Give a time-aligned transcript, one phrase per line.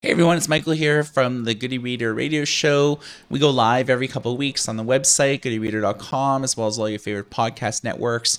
[0.00, 3.00] Hey everyone, it's Michael here from the Good e-Reader radio show.
[3.28, 6.88] We go live every couple of weeks on the website, goodereader.com, as well as all
[6.88, 8.38] your favorite podcast networks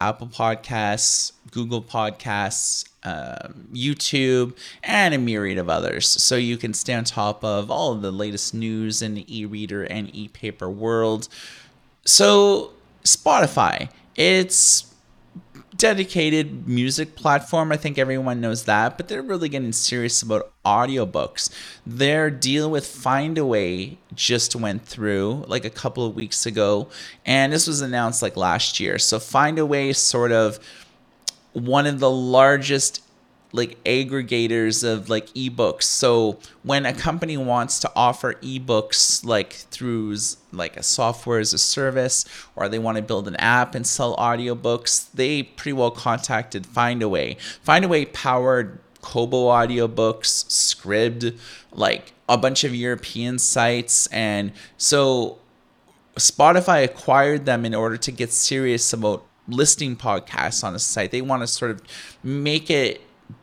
[0.00, 6.08] Apple Podcasts, Google Podcasts, um, YouTube, and a myriad of others.
[6.08, 9.44] So you can stay on top of all of the latest news in the e
[9.44, 11.28] reader and e paper world.
[12.04, 12.72] So,
[13.04, 14.92] Spotify, it's
[15.76, 17.70] dedicated music platform.
[17.70, 21.50] I think everyone knows that, but they're really getting serious about audiobooks.
[21.86, 26.88] Their deal with Findaway just went through like a couple of weeks ago,
[27.24, 28.98] and this was announced like last year.
[28.98, 30.58] So Findaway is sort of
[31.52, 33.02] one of the largest
[33.52, 35.84] like aggregators of like ebooks.
[35.84, 40.16] So when a company wants to offer ebooks like through
[40.52, 42.24] like a software as a service
[42.56, 47.36] or they want to build an app and sell audiobooks, they pretty well contacted Findaway.
[47.66, 51.38] Findaway powered Kobo audiobooks, Scribd,
[51.72, 55.38] like a bunch of European sites and so
[56.16, 61.10] Spotify acquired them in order to get serious about listing podcasts on a site.
[61.10, 61.82] They want to sort of
[62.22, 63.00] make it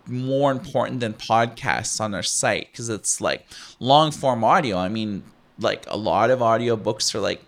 [0.07, 3.45] more important than podcasts on their site because it's like
[3.79, 4.77] long form audio.
[4.77, 5.23] I mean,
[5.59, 7.41] like a lot of audiobooks are like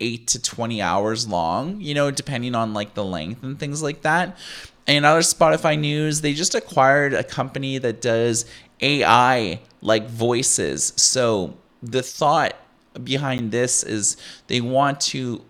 [0.00, 4.02] 8 to 20 hours long, you know, depending on like the length and things like
[4.02, 4.36] that.
[4.86, 8.44] And other Spotify news, they just acquired a company that does
[8.80, 10.92] AI like voices.
[10.96, 12.54] So the thought
[13.02, 15.42] behind this is they want to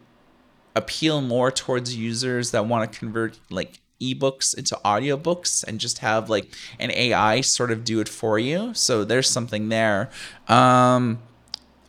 [0.77, 3.81] appeal more towards users that want to convert like
[4.13, 8.75] ebooks into audiobooks and just have like an AI sort of do it for you.
[8.75, 10.11] So there's something there.
[10.49, 11.21] Um,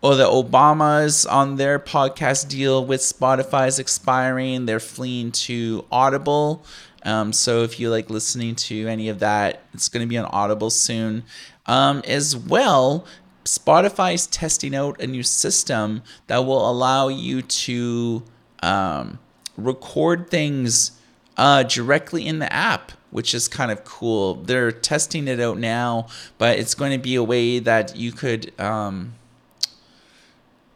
[0.02, 4.66] oh, the Obamas on their podcast deal with Spotify is expiring.
[4.66, 6.64] They're fleeing to Audible.
[7.04, 10.26] Um, so if you like listening to any of that, it's going to be on
[10.26, 11.24] Audible soon.
[11.68, 13.06] Um, as well,
[13.46, 18.24] Spotify is testing out a new system that will allow you to
[18.64, 19.20] um,
[19.56, 20.95] record things
[21.38, 24.36] uh, directly in the app, which is kind of cool.
[24.36, 26.08] They're testing it out now,
[26.38, 29.14] but it's going to be a way that you could um,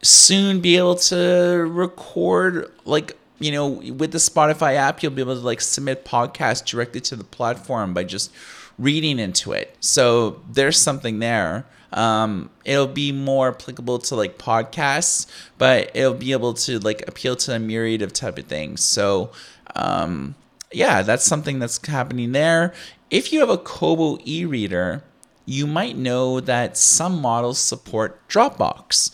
[0.02, 5.36] soon be able to record like you know with the spotify app you'll be able
[5.36, 8.32] to like submit podcasts directly to the platform by just
[8.78, 9.76] reading into it.
[9.82, 11.66] So there's something there.
[11.92, 15.26] Um, it'll be more applicable to like podcasts
[15.58, 18.84] but it'll be able to like appeal to a myriad of type of things.
[18.84, 19.32] So
[19.76, 20.36] um,
[20.72, 22.74] yeah, that's something that's happening there.
[23.10, 25.04] If you have a Kobo e reader,
[25.46, 29.12] you might know that some models support Dropbox.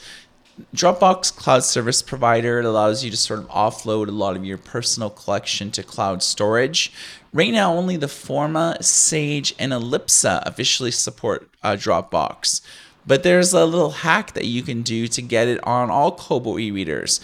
[0.73, 4.57] Dropbox cloud service provider it allows you to sort of offload a lot of your
[4.57, 6.91] personal collection to cloud storage.
[7.33, 12.61] Right now, only the Forma, Sage, and Elipsa officially support uh, Dropbox.
[13.05, 16.57] But there's a little hack that you can do to get it on all Kobo
[16.57, 17.19] e-readers.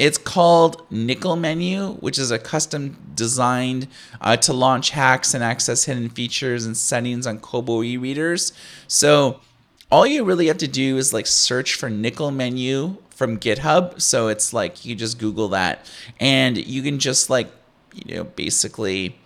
[0.00, 3.86] It's called Nickel Menu, which is a custom designed
[4.22, 8.54] uh, to launch hacks and access hidden features and settings on Kobo e-readers.
[8.88, 9.40] So
[9.90, 14.00] all you really have to do is like search for Nickel Menu from GitHub.
[14.00, 15.86] So it's like you just Google that,
[16.18, 17.52] and you can just like
[17.94, 19.18] you know basically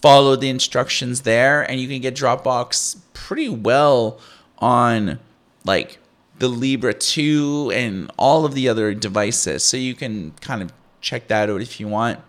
[0.00, 4.18] follow the instructions there, and you can get Dropbox pretty well
[4.58, 5.18] on
[5.66, 5.98] like
[6.38, 9.62] the Libra 2 and all of the other devices.
[9.64, 12.20] So you can kind of check that out if you want.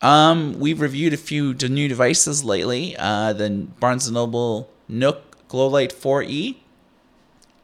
[0.00, 2.96] Um, we've reviewed a few new devices lately.
[2.98, 6.56] Uh, the Barnes & Noble Nook Glowlight 4e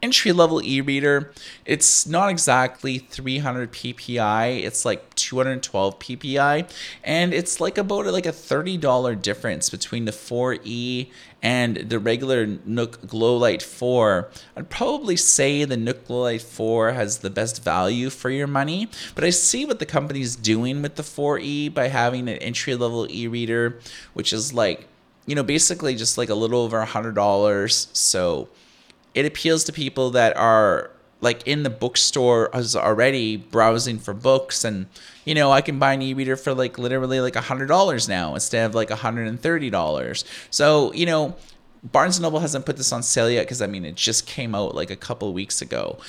[0.01, 1.31] entry level e-reader.
[1.65, 4.63] It's not exactly 300 ppi.
[4.63, 6.69] It's like 212 ppi,
[7.03, 11.09] and it's like about like a $30 difference between the 4e
[11.41, 14.29] and the regular Nook Glowlight 4.
[14.57, 19.23] I'd probably say the Nook Glowlight 4 has the best value for your money, but
[19.23, 23.79] I see what the company's doing with the 4e by having an entry level e-reader,
[24.13, 24.87] which is like
[25.25, 27.87] you know basically just like a little over a hundred dollars.
[27.93, 28.49] So
[29.13, 30.91] it appeals to people that are
[31.21, 34.63] like in the bookstore is already browsing for books.
[34.63, 34.87] And
[35.25, 38.33] you know i can buy an e-reader for like literally like a hundred dollars now
[38.33, 40.25] instead of like a hundred and thirty dollars.
[40.49, 41.35] So you know
[41.83, 44.53] barnes & noble hasn't put this on sale yet because i mean it just came
[44.53, 45.99] out like a couple weeks ago.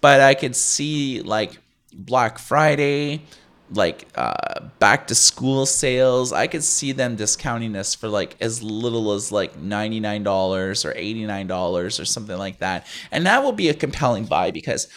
[0.00, 1.58] But i could see like
[1.92, 3.22] black friday
[3.70, 6.32] like uh, back to school sales.
[6.32, 12.00] I could see them discounting this for like as little as like $99 or $89
[12.00, 12.86] or something like that.
[13.10, 14.88] And that will be a compelling buy because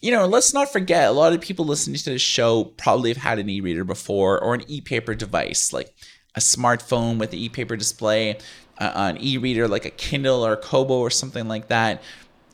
[0.00, 3.16] you know, let's not forget a lot of people listening to this show probably have
[3.22, 5.94] had an e-reader before or an e-paper device like
[6.34, 8.36] a smartphone with an e-paper display.
[8.78, 12.02] uh, an e-reader like a Kindle or Kobo or something like that,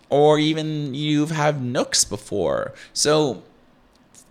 [0.09, 2.75] or even you've had Nooks before.
[2.93, 3.43] So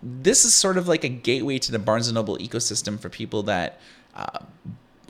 [0.02, 3.42] this is sort of like a gateway to the Barnes and Noble ecosystem for people
[3.44, 3.80] that
[4.14, 4.38] uh,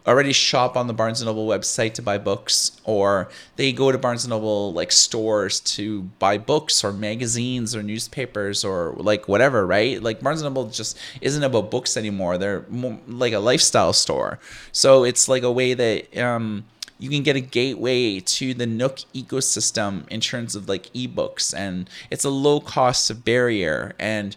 [0.06, 3.98] already shop on the Barnes and Noble website to buy books, or they go to
[3.98, 9.66] Barnes and Noble like stores to buy books or magazines or newspapers or like whatever,
[9.66, 10.02] right?
[10.02, 12.38] Like Barnes and Noble just isn't about books anymore.
[12.38, 14.38] They're more like a lifestyle store.
[14.72, 16.64] So it's like a way that um,
[16.98, 21.88] you can get a gateway to the Nook ecosystem in terms of like ebooks, and
[22.10, 24.37] it's a low cost barrier and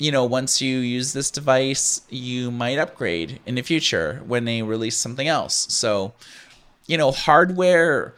[0.00, 4.62] you know, once you use this device, you might upgrade in the future when they
[4.62, 5.66] release something else.
[5.68, 6.14] So,
[6.86, 8.14] you know, hardware,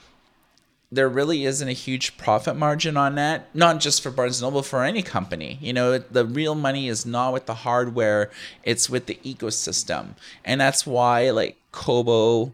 [0.92, 3.52] there really isn't a huge profit margin on that.
[3.52, 5.58] Not just for Barnes Noble, for any company.
[5.60, 8.30] You know, the real money is not with the hardware;
[8.62, 10.10] it's with the ecosystem,
[10.44, 12.52] and that's why like Kobo,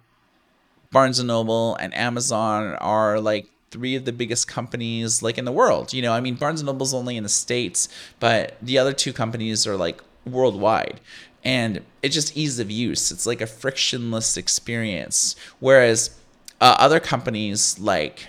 [0.91, 5.53] Barnes and Noble, and Amazon are like three of the biggest companies like in the
[5.53, 5.93] world.
[5.93, 7.89] You know, I mean Barnes and Noble's only in the states,
[8.21, 11.01] but the other two companies are like worldwide.
[11.45, 13.13] And it's just ease of use.
[13.13, 15.37] It's like a frictionless experience.
[15.61, 16.11] Whereas
[16.61, 18.29] uh, other companies like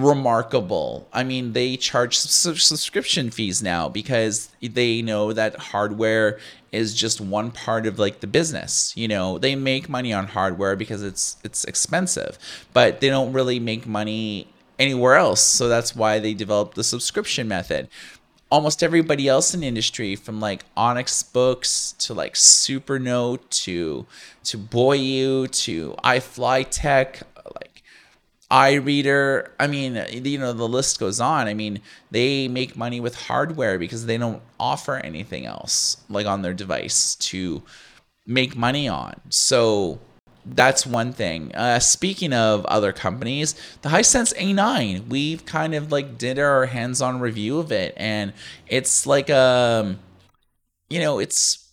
[0.00, 1.06] remarkable.
[1.12, 6.38] I mean, they charge subscription fees now because they know that hardware
[6.72, 8.92] is just one part of like the business.
[8.96, 12.38] You know, they make money on hardware because it's it's expensive,
[12.72, 14.48] but they don't really make money
[14.78, 15.40] anywhere else.
[15.40, 17.88] So that's why they developed the subscription method.
[18.50, 24.06] Almost everybody else in industry, from like Onyx Boox to like Supernote to
[24.44, 27.22] to Boyue to iFlyTek,
[28.50, 29.48] iReader.
[29.58, 31.46] I mean, you know, the list goes on.
[31.46, 31.80] I mean,
[32.10, 37.14] they make money with hardware because they don't offer anything else like on their device
[37.16, 37.62] to
[38.26, 39.20] make money on.
[39.28, 40.00] So
[40.44, 41.54] that's one thing.
[41.54, 47.20] Uh, speaking of other companies, the Hisense A9, we've kind of like did our hands-on
[47.20, 48.32] review of it, and
[48.66, 49.98] it's like um,
[50.88, 51.69] you know, it's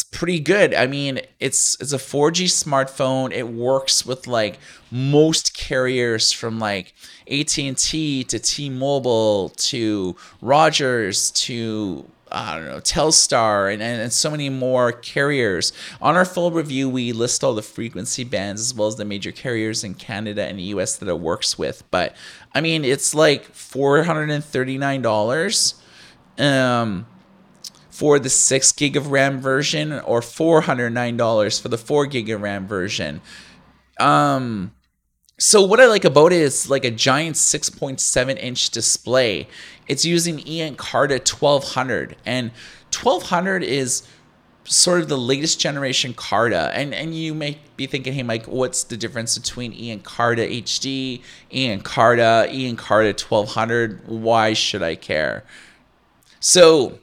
[0.00, 0.72] it's pretty good.
[0.72, 3.32] I mean, it's it's a 4G smartphone.
[3.32, 4.58] It works with like
[4.90, 6.94] most carriers from like
[7.30, 14.48] AT&T to T-Mobile to Rogers to I don't know, Telstar, and, and, and, so many
[14.48, 15.72] more carriers.
[16.00, 19.32] On our full review, we list all the frequency bands as well as the major
[19.32, 21.82] carriers in Canada and the US that it works with.
[21.90, 22.14] But
[22.54, 25.74] I mean, it's like $439.
[26.38, 27.06] Um,
[28.00, 32.66] for the 6 gig of RAM version or $409 for the 4 gig of RAM
[32.66, 33.20] version.
[33.98, 34.72] Um
[35.38, 39.48] so what I like about it is like a giant 6.7 inch display.
[39.86, 42.52] It's using eEncarta 1200 and
[42.90, 44.02] 1200 is
[44.64, 46.70] sort of the latest generation Carta.
[46.72, 51.20] And and you may be thinking, hey Mike, what's the difference between eEncarta HD,
[51.52, 54.08] eEncarta, eEncarta 1200?
[54.08, 55.44] Why should I care?
[56.40, 56.98] So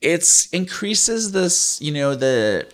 [0.00, 2.68] it's increases this, you know, the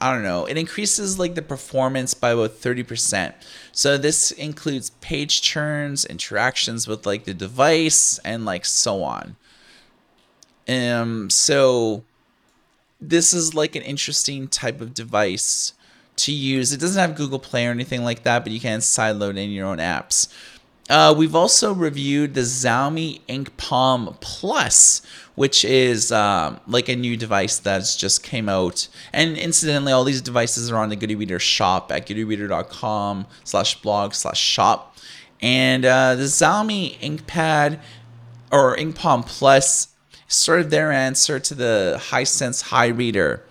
[0.00, 3.32] I don't know, it increases like the performance by about 30%.
[3.72, 9.36] So this includes page turns, interactions with like the device and like so on.
[10.68, 12.04] Um so
[13.00, 15.72] this is like an interesting type of device
[16.16, 16.72] to use.
[16.72, 19.66] It doesn't have Google Play or anything like that, but you can sideload in your
[19.66, 20.28] own apps.
[20.90, 25.00] Uh, we've also reviewed the Xiaomi Ink Palm Plus,
[25.34, 28.88] which is um, like a new device that's just came out.
[29.12, 34.12] And incidentally, all these devices are on the Good eReader shop at goodereader.com slash blog
[34.12, 34.96] slash shop.
[35.40, 37.80] And uh, the Xiaomi InkPad
[38.52, 39.88] or Ink Palm Plus
[40.28, 43.42] is sort of their answer to the High Sense Hi Reader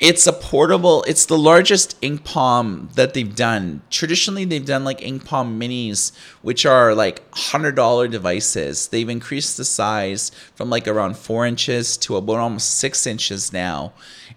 [0.00, 3.82] it's a portable it's the largest ink palm that they've done.
[3.90, 8.88] Traditionally they've done like ink palm minis which are like $100 devices.
[8.88, 13.92] They've increased the size from like around four inches to about almost six inches now.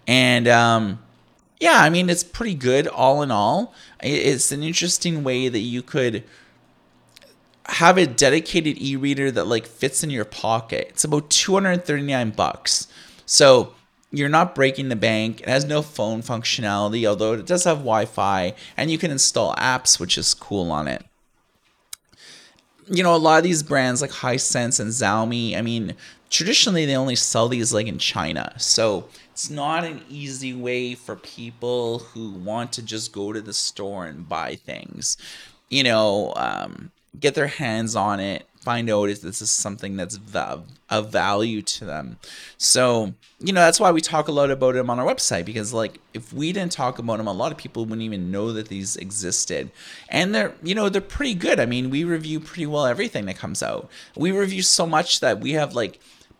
[0.06, 1.00] And um,
[1.60, 3.74] yeah i mean it's pretty good all in all.
[4.00, 6.22] It's an interesting way that you could
[7.66, 10.86] have a dedicated e-reader that like fits in your pocket.
[10.90, 12.86] It's about 239 bucks.
[13.26, 13.74] So
[14.10, 15.40] you're not breaking the bank.
[15.40, 19.54] It has no phone functionality, although it does have Wi Fi, and you can install
[19.56, 21.04] apps, which is cool on it.
[22.86, 25.94] You know, a lot of these brands like Hisense and Xiaomi, I mean,
[26.30, 28.54] traditionally they only sell these like in China.
[28.56, 33.52] So it's not an easy way for people who want to just go to the
[33.52, 35.18] store and buy things.
[35.68, 40.18] You know, um, get their hands on it, find out if this is something that's
[40.90, 42.18] of value to them.
[42.58, 45.72] So, you know, that's why we talk a lot about them on our website because,
[45.72, 48.68] like, if we didn't talk about them, a lot of people wouldn't even know that
[48.68, 49.70] these existed.
[50.10, 51.58] And they're, you know, they're pretty good.
[51.58, 53.88] I mean, we review pretty well everything that comes out.
[54.14, 55.98] We review so much that we have, like,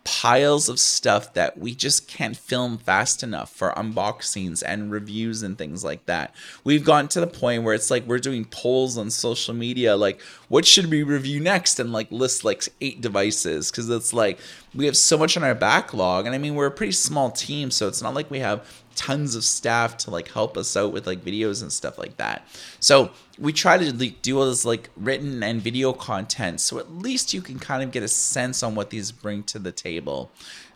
[0.09, 5.55] piles of stuff that we just can't film fast enough for unboxings and reviews and
[5.55, 6.33] things like that.
[6.63, 10.19] We've gotten to the point where it's like we're doing polls on social media like
[10.47, 14.39] what should we review next and like list like eight devices cuz it's like
[14.73, 17.69] we have so much on our backlog and I mean we're a pretty small team
[17.69, 18.65] so it's not like we have
[18.99, 22.45] tons of staff to like help us out with like videos and stuff like that.
[22.81, 26.91] So we try to like, do all this like written and video content so at
[26.91, 30.31] least you can kind of get a sense on what these bring to the table.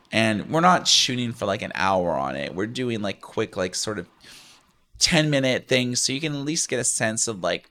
[0.09, 2.55] And we're not shooting for like an hour on it.
[2.55, 4.07] We're doing like quick like sort of
[4.99, 7.69] 10 minute things so you can at least get a sense of like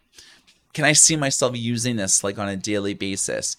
[0.74, 3.56] can I see myself using this like on a daily basis?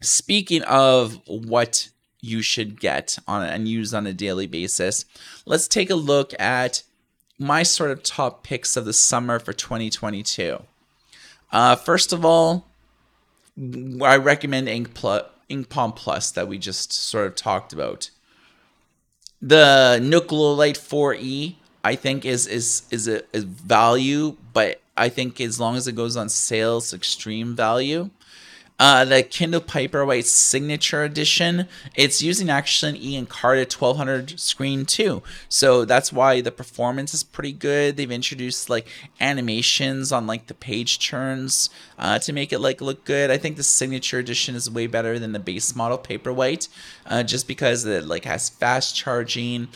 [0.00, 5.04] Speaking of what you should get on and use on a daily basis.
[5.46, 6.82] Let's take a look at
[7.38, 10.62] my sort of top picks of the summer for 2022.
[11.52, 12.66] Uh, first of all,
[14.02, 18.10] I recommend Ink, Plus, Ink Palm Plus that we just sort of talked about.
[19.40, 25.60] The Light 4E, I think, is is is a, a value, but I think as
[25.60, 28.10] long as it goes on sale, it's extreme value.
[28.80, 31.66] Uh, the Kindle Paperwhite Signature Edition,
[31.96, 35.20] it's using actually an E Ink Carta 1200 screen too.
[35.48, 37.96] So that's why the performance is pretty good.
[37.96, 38.86] They've introduced like
[39.20, 43.32] animations on like the page turns uh, to make it like look good.
[43.32, 46.68] I think the Signature Edition is way better than the base model Paperwhite,
[47.06, 49.68] uh, just because it like has fast charging.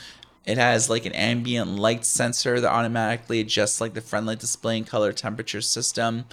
[0.47, 4.87] It has like an ambient light sensor that automatically adjusts like the light display and
[4.87, 6.27] color temperature system.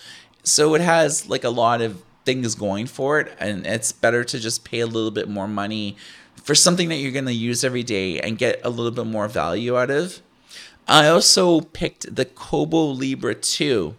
[0.44, 4.40] So it has like a lot of things going for it and it's better to
[4.40, 5.98] just pay a little bit more money
[6.36, 9.28] for something that you're going to use every day and get a little bit more
[9.28, 10.22] value out of.
[10.88, 13.96] I also picked the Kobo Libra 2.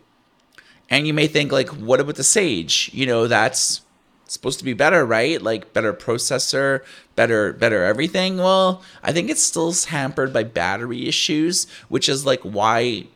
[0.89, 2.89] And you may think like what about the Sage?
[2.93, 3.81] You know, that's
[4.29, 5.43] supposed to be better, right?
[5.43, 6.85] Like better processor,
[7.17, 8.37] better better everything.
[8.37, 13.09] Well, I think it's still hampered by battery issues, which is like why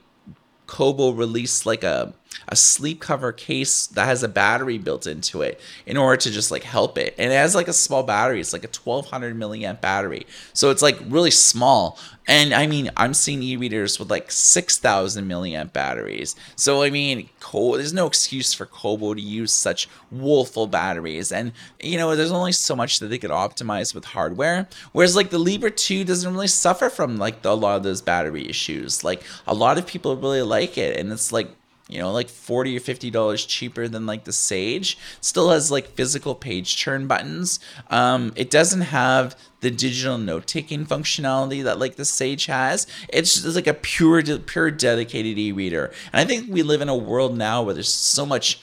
[0.67, 2.15] Kobo released like a
[2.49, 6.51] a sleep cover case that has a battery built into it in order to just
[6.51, 7.15] like help it.
[7.19, 8.41] And it has like a small battery.
[8.41, 10.27] It's like a 1200 milliamp battery.
[10.53, 11.99] So it's like really small.
[12.27, 16.37] And I mean, I'm seeing e-readers with like 6,000 milliamp batteries.
[16.57, 21.33] So I mean, there's no excuse for Kobo to use such woeful batteries.
[21.33, 24.69] And you know, there's only so much that they could optimize with hardware.
[24.93, 28.49] Whereas like the Libra 2 doesn't really suffer from like a lot of those battery
[28.49, 29.05] issues.
[29.05, 31.49] Like a lot of people really like it, and it's like
[31.89, 34.97] you know, like 40 or 50 dollars cheaper than like the Sage.
[35.21, 37.61] Still has like physical page turn buttons.
[37.91, 42.87] Um, it doesn't have the digital note taking functionality that like the Sage has.
[43.11, 45.93] It's just like a pure pure dedicated e-reader.
[46.13, 48.61] And I think we live in a world now where there's so much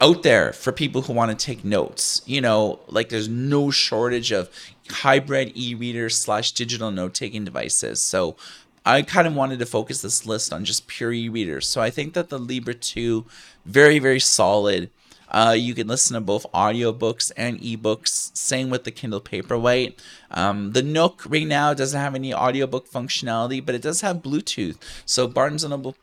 [0.00, 2.20] out there for people who want to take notes.
[2.26, 4.50] You know, like there's no shortage of
[4.90, 8.02] hybrid e-readers slash digital note taking devices.
[8.02, 8.36] So
[8.84, 11.68] I kind of wanted to focus this list on just pure e-readers.
[11.68, 13.26] So I think that the Libra 2,
[13.66, 14.90] very, very solid.
[15.30, 18.36] Uh, you can listen to both audiobooks and ebooks.
[18.36, 19.94] Same with the Kindle Paperwhite.
[20.30, 24.76] Um, the Nook right now doesn't have any audiobook functionality, but it does have Bluetooth.
[25.04, 25.96] So Barnes & Noble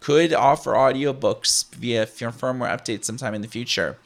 [0.00, 3.98] could offer audiobooks via firmware updates sometime in the future.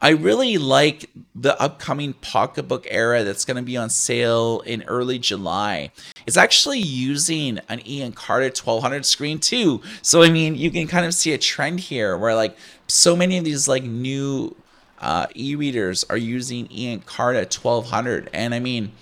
[0.00, 5.18] I really like the upcoming pocketbook era that's going to be on sale in early
[5.18, 5.90] July.
[6.26, 9.82] It's actually using an E Ink Carta 1200 screen too.
[10.02, 13.38] So I mean, you can kind of see a trend here where like so many
[13.38, 14.54] of these like new
[15.00, 18.92] uh, e-readers are using E Ink Carta 1200, and I mean,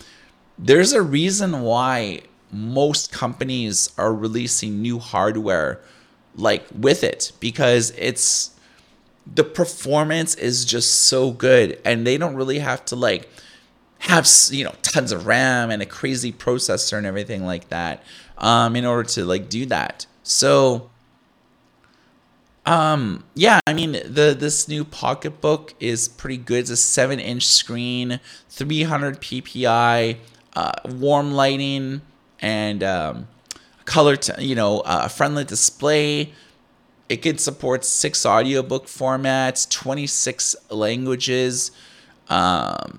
[0.59, 5.81] there's a reason why most companies are releasing new hardware
[6.37, 8.56] like with it because it's
[9.35, 13.29] the performance is just so good and they don't really have to like
[14.01, 18.03] have you know tons of ram and a crazy processor and everything like that
[18.39, 20.07] um, in order to like do that.
[20.23, 20.91] So
[22.67, 26.59] um yeah i mean the this new pocketbook is pretty good.
[26.59, 28.19] It's a 7 inch screen
[28.51, 30.17] 300 ppi
[30.57, 32.01] uh, warm lighting
[32.41, 33.29] and um,
[33.85, 36.33] color t- you know a uh, friendly display
[37.09, 41.71] it can support six audiobook formats, 26 languages,
[42.29, 42.99] um,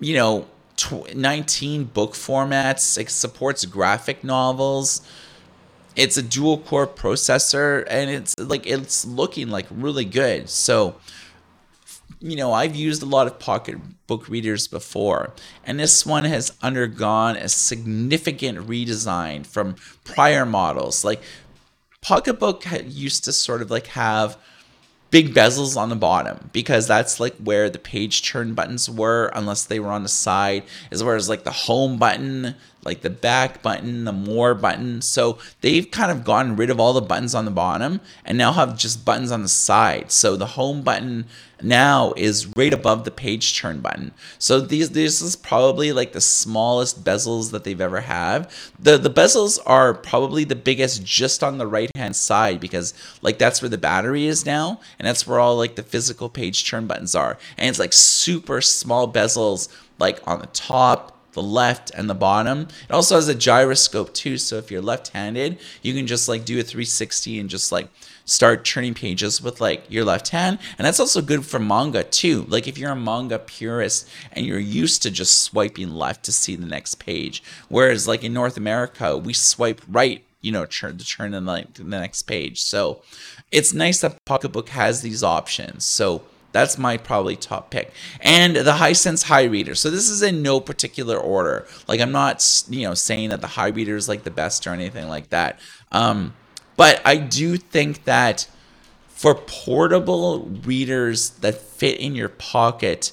[0.00, 2.98] you know, tw- 19 book formats.
[2.98, 5.02] It supports graphic novels.
[5.94, 10.50] it's a dual core processor and it's like it's looking like really good.
[10.50, 10.96] So
[12.20, 15.32] you know, I've used a lot of pocketbook readers before,
[15.64, 21.04] and this one has undergone a significant redesign from prior models.
[21.04, 21.22] Like
[22.06, 24.38] Pocketbook used to sort of like have
[25.10, 29.64] big bezels on the bottom because that's like where the page turn buttons were unless
[29.64, 30.62] they were on the side.
[30.92, 32.54] As well as like the home button
[32.86, 35.02] like the back button, the more button.
[35.02, 38.52] So they've kind of gotten rid of all the buttons on the bottom and now
[38.52, 40.10] have just buttons on the side.
[40.12, 41.26] So the home button
[41.62, 44.12] now is right above the page turn button.
[44.38, 48.48] So these this is probably like the smallest bezels that they've ever had.
[48.78, 53.38] The the bezels are probably the biggest just on the right hand side because like
[53.38, 56.86] that's where the battery is now and that's where all like the physical page turn
[56.86, 57.38] buttons are.
[57.56, 62.66] And it's like super small bezels like on the top the left and the bottom.
[62.88, 66.58] It also has a gyroscope too, so if you're left-handed, you can just like do
[66.58, 67.88] a 360 and just like
[68.24, 70.58] start turning pages with like your left hand.
[70.78, 72.46] And that's also good for manga too.
[72.48, 76.56] Like if you're a manga purist and you're used to just swiping left to see
[76.56, 81.04] the next page, whereas like in North America, we swipe right you know, turn to
[81.04, 82.62] turn in like the next page.
[82.62, 83.02] So
[83.50, 85.84] it's nice that Pocketbook has these options.
[85.84, 86.22] So
[86.56, 87.92] that's my probably top pick.
[88.20, 89.74] And the High Sense Hi Reader.
[89.74, 91.66] So this is in no particular order.
[91.86, 94.70] Like I'm not, you know, saying that the Hi Reader is like the best or
[94.70, 95.60] anything like that.
[95.92, 96.34] Um,
[96.76, 98.48] but I do think that
[99.08, 103.12] for portable readers that fit in your pocket,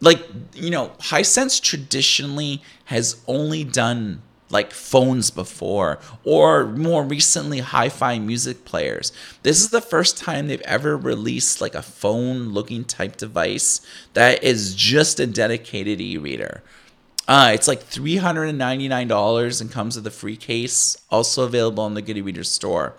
[0.00, 0.22] like
[0.52, 4.20] you know, Hisense traditionally has only done
[4.50, 9.12] like phones before, or more recently, hi fi music players.
[9.42, 13.80] This is the first time they've ever released like a phone looking type device
[14.12, 16.62] that is just a dedicated e reader.
[17.26, 22.18] Uh, it's like $399 and comes with a free case, also available in the Good
[22.18, 22.94] e-Reader store.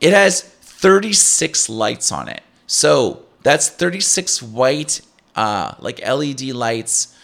[0.00, 2.42] It has 36 lights on it.
[2.66, 5.02] So that's 36 white,
[5.36, 7.14] uh, like LED lights.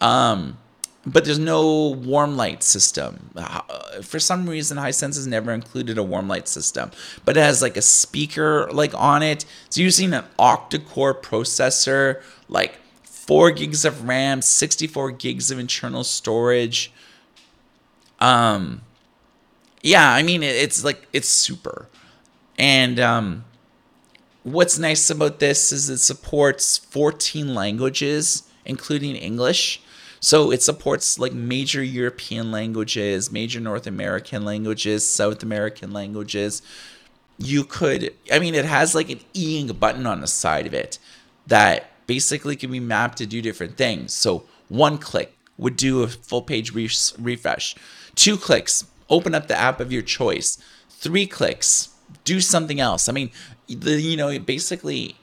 [0.00, 0.58] Um,
[1.04, 3.30] but there's no warm light system.
[3.34, 3.62] Uh,
[4.02, 6.92] for some reason, Hisense has never included a warm light system,
[7.24, 9.44] but it has like a speaker like on it.
[9.66, 16.92] It's using an octa-core processor, like four gigs of RAM, 64 gigs of internal storage.
[18.20, 18.82] Um,
[19.82, 21.88] yeah, I mean it's like it's super,
[22.56, 23.44] and um,
[24.44, 29.81] what's nice about this is it supports 14 languages, including English.
[30.22, 36.62] So it supports like major European languages, major North American languages, South American languages.
[37.38, 40.74] You could, I mean, it has like an e ink button on the side of
[40.74, 41.00] it
[41.48, 44.12] that basically can be mapped to do different things.
[44.12, 47.74] So one click would do a full page re- refresh.
[48.14, 50.56] Two clicks, open up the app of your choice.
[50.88, 51.88] Three clicks,
[52.22, 53.08] do something else.
[53.08, 53.32] I mean,
[53.66, 55.16] the you know, basically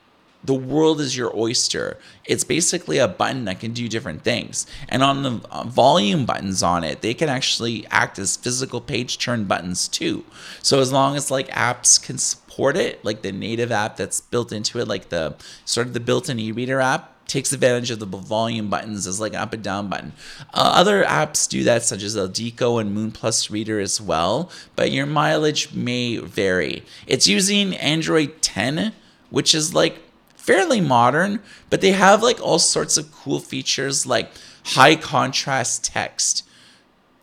[0.43, 1.97] the world is your oyster.
[2.25, 4.65] It's basically a button that can do different things.
[4.87, 9.17] And on the uh, volume buttons on it, they can actually act as physical page
[9.17, 10.23] turn buttons too.
[10.61, 14.51] So as long as like apps can support it, like the native app that's built
[14.51, 18.69] into it, like the sort of the built-in e-reader app, takes advantage of the volume
[18.69, 20.13] buttons as like an up and down button.
[20.53, 24.91] Uh, other apps do that, such as Aldiko and Moon Plus Reader as well, but
[24.91, 26.83] your mileage may vary.
[27.05, 28.93] It's using Android 10,
[29.29, 30.01] which is like
[30.49, 34.31] fairly modern, but they have like all sorts of cool features like
[34.73, 36.43] high contrast text.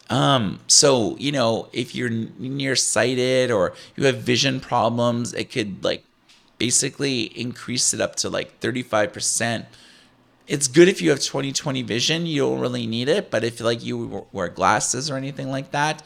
[0.09, 6.05] Um, so you know, if you're nearsighted or you have vision problems, it could like
[6.59, 9.67] basically increase it up to like 35%.
[10.47, 13.83] It's good if you have 20/20 vision, you don't really need it, but if like
[13.85, 16.01] you wear glasses or anything like that,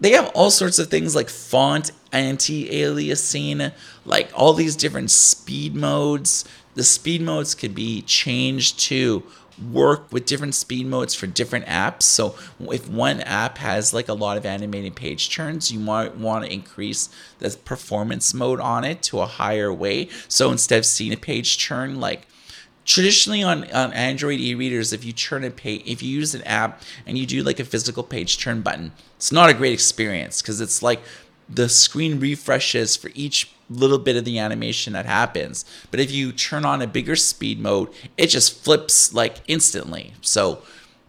[0.00, 3.72] they have all sorts of things like font anti-aliasing,
[4.04, 6.44] like all these different speed modes.
[6.74, 9.24] The speed modes could be changed to
[9.72, 12.02] work with different speed modes for different apps.
[12.02, 12.36] So
[12.70, 16.52] if one app has like a lot of animated page turns, you might want to
[16.52, 17.08] increase
[17.40, 20.08] the performance mode on it to a higher way.
[20.28, 22.28] So instead of seeing a page turn like
[22.84, 26.80] traditionally on, on Android e-readers, if you turn a page, if you use an app
[27.04, 30.60] and you do like a physical page turn button, it's not a great experience because
[30.62, 31.00] it's like
[31.46, 35.66] the screen refreshes for each little bit of the animation that happens.
[35.90, 40.14] But if you turn on a bigger speed mode, it just flips like instantly.
[40.22, 40.62] So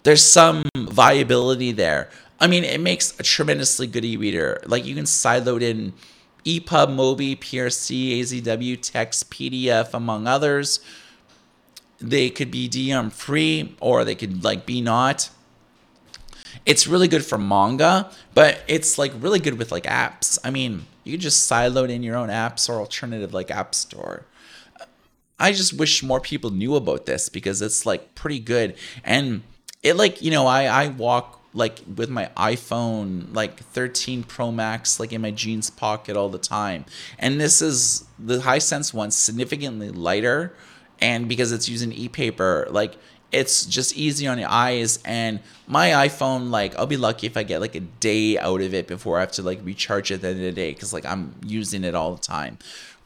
[0.04, 2.10] there's some viability there.
[2.40, 4.62] I mean, it makes a tremendously good e-reader.
[4.66, 5.94] Like you can sideload in
[6.44, 10.82] EPUB, Mobi, PRC, AZW, text, PDF, among others
[12.02, 15.30] they could be DRM free or they could like be not.
[16.66, 20.38] It's really good for manga, but it's like really good with like apps.
[20.44, 24.26] I mean, you just sideload in your own apps or alternative like App Store.
[25.40, 28.76] I just wish more people knew about this because it's like pretty good.
[29.04, 29.44] And
[29.82, 35.00] it like, you know, I I walk like with my iPhone like 13 Pro Max
[35.00, 36.86] like in my jeans pocket all the time.
[37.18, 40.54] And this is the Hisense one significantly lighter
[41.02, 42.98] and because it's using e-paper like
[43.32, 45.00] it's just easy on your eyes.
[45.06, 45.40] And
[45.70, 48.88] my iphone like i'll be lucky if i get like a day out of it
[48.88, 51.06] before i have to like recharge it at the end of the day because like
[51.06, 52.58] i'm using it all the time.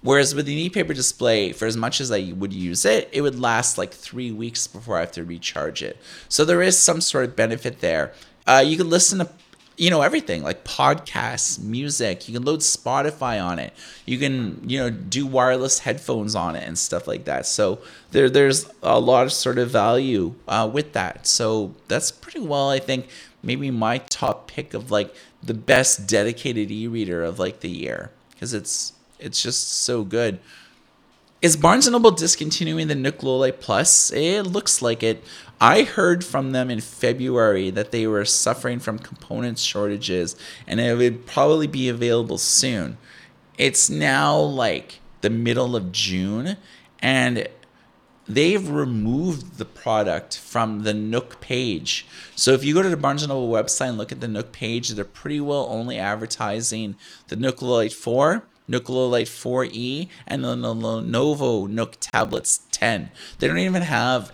[0.01, 3.39] Whereas with the e-paper display for as much as i would use it it would
[3.39, 5.97] last like three weeks before i have to recharge it.
[6.29, 8.13] So there is some sort of benefit there.
[8.47, 9.29] Uh, you can listen to
[9.77, 13.73] you know everything like podcasts music you can load spotify on it.
[14.05, 17.45] You can you know do wireless headphones on it and stuff like that.
[17.45, 17.79] So
[18.11, 21.25] there there's a lot of sort of value uh, with that.
[21.27, 23.07] So that's pretty well i think
[23.41, 28.11] maybe my top pick of like the best dedicated e-reader of like the year.
[28.31, 30.39] Because it's it's just so good
[31.43, 34.13] is Barnes & Noble discontinuing the Glowlight Plus?
[34.13, 35.25] It looks like it.
[35.59, 40.97] I heard from them in February that they were suffering from component shortages and it
[40.97, 42.97] would probably be available soon.
[43.57, 46.55] It's now like the middle of June
[46.99, 47.49] and
[48.25, 52.07] they've removed the product from the Nook page.
[52.37, 54.53] So if you go to the Barnes & Noble website and look at the Nook
[54.53, 56.95] page, they're pretty well only advertising
[57.27, 63.11] the Nook Glowlight 4 Nook Glowlight 4E, and the Lenovo Nook tablets 10.
[63.39, 64.31] They don't even have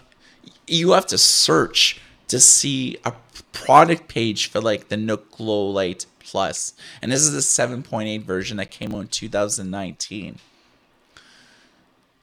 [0.70, 3.14] you have to search to see a
[3.52, 6.74] product page for like the Nook Glowlight Plus.
[7.02, 10.38] And this is the 7.8 version that came out in 2019.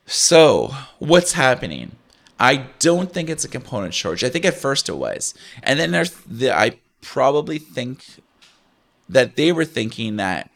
[0.06, 1.96] So, what's happening?
[2.38, 4.22] I don't think it's a component shortage.
[4.22, 5.34] I think at first it was.
[5.62, 8.04] And then there's the I probably think
[9.08, 10.50] that they were thinking that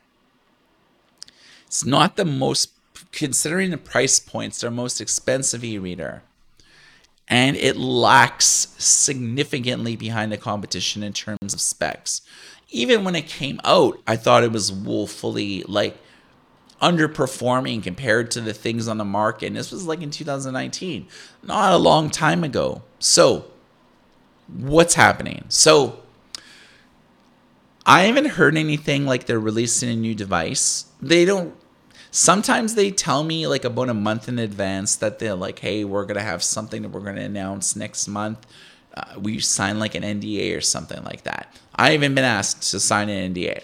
[1.71, 2.71] it's not the most
[3.13, 6.23] considering the price points, their most expensive e-reader
[7.31, 12.23] and it lacks significantly behind the competition in terms of specs.
[12.71, 15.97] Even when it came out, I thought it was woefully like
[16.83, 19.47] underperforming compared to the things on the market.
[19.47, 21.07] And this was like in 2019,
[21.45, 22.83] not a long time ago.
[22.99, 23.45] So,
[24.49, 25.45] what's happening?
[25.49, 26.01] So,
[27.87, 30.87] I haven't heard anything like they're releasing a new device.
[31.01, 31.55] They don't
[32.11, 36.05] Sometimes they tell me like about a month in advance that they're like, hey, we're
[36.05, 38.47] going to have something that we're going to announce next month.
[38.95, 41.55] Uh, we sign like an NDA or something like that.
[41.77, 43.63] I haven't been asked to sign an NDA.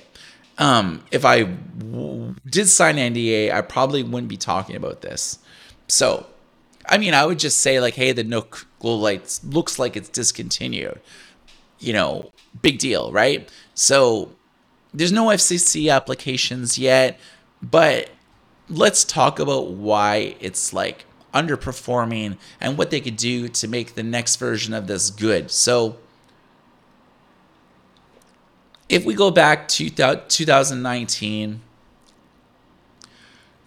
[0.58, 5.38] Um, if I w- did sign an NDA, I probably wouldn't be talking about this.
[5.88, 6.26] So,
[6.88, 10.08] I mean, I would just say like, hey, the Nook Glow Lights looks like it's
[10.08, 11.00] discontinued.
[11.80, 12.32] You know,
[12.62, 13.50] big deal, right?
[13.74, 14.32] So,
[14.94, 17.20] there's no FCC applications yet,
[17.60, 18.08] but
[18.68, 24.02] let's talk about why it's like underperforming and what they could do to make the
[24.02, 25.50] next version of this good.
[25.50, 25.96] So,
[28.88, 31.60] if we go back to 2019,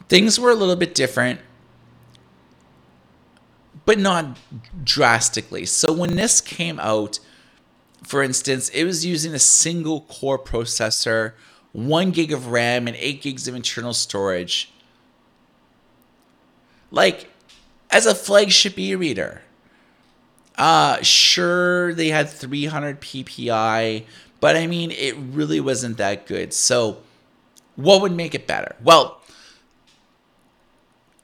[0.07, 1.41] things were a little bit different,
[3.85, 4.37] but not
[4.83, 5.65] drastically.
[5.65, 7.19] So, when this came out,
[8.03, 11.33] for instance, it was using a single core processor,
[11.73, 14.71] one gig of RAM, and eight gigs of internal storage
[16.91, 17.29] like
[17.89, 19.41] as a flagship e-reader.
[20.57, 24.03] Uh sure they had 300 PPI,
[24.39, 26.53] but I mean it really wasn't that good.
[26.53, 26.97] So
[27.75, 28.75] what would make it better?
[28.83, 29.21] Well,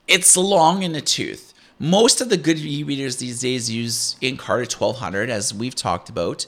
[0.07, 1.53] it's long in the tooth.
[1.77, 6.45] Most of the good e-readers these days use Ink Carta 1200 as we've talked about.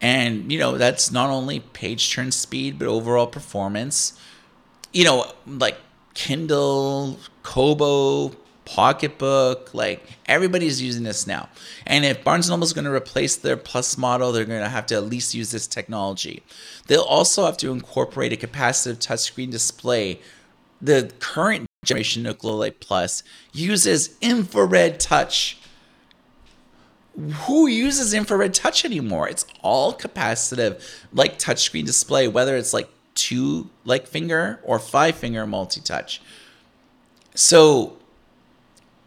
[0.00, 4.18] And you know, that's not only page turn speed but overall performance.
[4.92, 5.76] You know, like
[6.14, 8.32] Kindle, Kobo,
[8.68, 11.48] Pocketbook, like everybody's using this now.
[11.86, 14.84] And if Barnes Noble is going to replace their Plus model, they're going to have
[14.86, 16.42] to at least use this technology.
[16.86, 20.20] They'll also have to incorporate a capacitive touchscreen display.
[20.82, 25.58] The current generation Glowlight Plus uses infrared touch.
[27.46, 29.28] Who uses infrared touch anymore?
[29.28, 35.46] It's all capacitive, like touchscreen display, whether it's like two like finger or five finger
[35.46, 36.20] multi touch.
[37.34, 37.96] So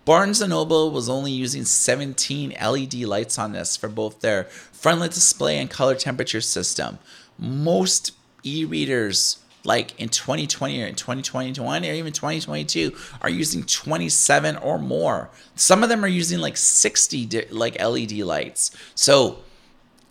[0.03, 5.13] Barnes & Noble was only using 17 LED lights on this for both their frontlit
[5.13, 6.97] display and color temperature system.
[7.37, 14.79] Most e-readers like in 2020 or in 2021 or even 2022 are using 27 or
[14.79, 15.29] more.
[15.55, 18.75] Some of them are using like 60 like LED lights.
[18.95, 19.39] So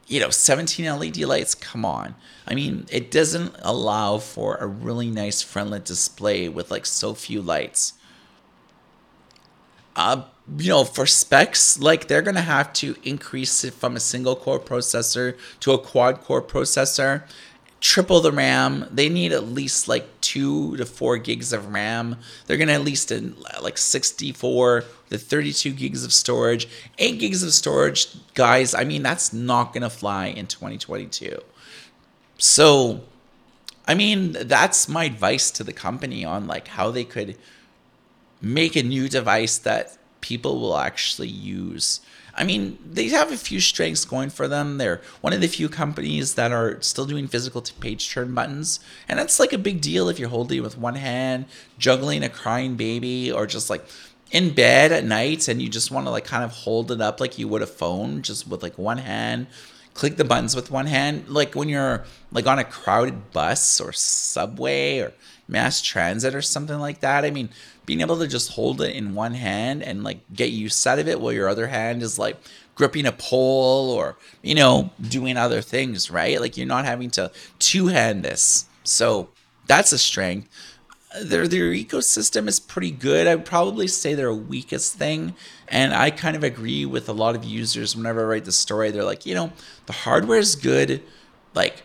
[0.07, 2.17] you know, 17 LED lights, come on.
[2.45, 7.41] I mean, it doesn't allow for a really nice frontlit display with like so few
[7.41, 7.93] lights.
[10.01, 10.25] Uh,
[10.57, 14.59] you know, for specs, like they're gonna have to increase it from a single core
[14.59, 17.25] processor to a quad core processor,
[17.81, 18.87] triple the RAM.
[18.91, 22.17] They need at least like two to four gigs of RAM.
[22.47, 26.67] They're gonna at least in like 64 to 32 gigs of storage,
[26.99, 28.75] eight gigs of storage, guys.
[28.75, 31.43] I mean, that's not gonna fly in 2022.
[32.39, 33.03] So,
[33.87, 37.37] I mean, that's my advice to the company on like how they could
[38.41, 42.01] make a new device that people will actually use.
[42.35, 44.79] I mean, they have a few strengths going for them.
[44.79, 48.81] They're one of the few companies that are still doing physical page turn buttons.
[49.09, 51.47] And that's like a big deal if you're holding it with one hand,
[51.79, 53.85] juggling a crying baby, or just like
[54.31, 57.21] in bed at night and you just want to like kind of hold it up
[57.21, 59.47] like you would a phone, just with like one hand.
[59.93, 61.29] Click the buttons with one hand.
[61.29, 65.13] Like when you're like on a crowded bus or subway or
[65.51, 67.25] mass transit or something like that.
[67.25, 67.51] I mean,
[67.85, 71.09] being able to just hold it in one hand and like get used out of
[71.09, 72.37] it while your other hand is like
[72.77, 76.41] gripping a pole or you know doing other things right?
[76.41, 78.67] Like you're not having to two hand this.
[78.85, 79.29] So
[79.67, 80.49] that's a strength.
[81.21, 83.27] Their their ecosystem is pretty good.
[83.27, 85.35] I would probably say their weakest thing
[85.67, 88.91] and i kind of agree with a lot of users whenever i write the story.
[88.91, 89.53] They're like you know
[89.87, 91.03] the hardware is good
[91.55, 91.83] like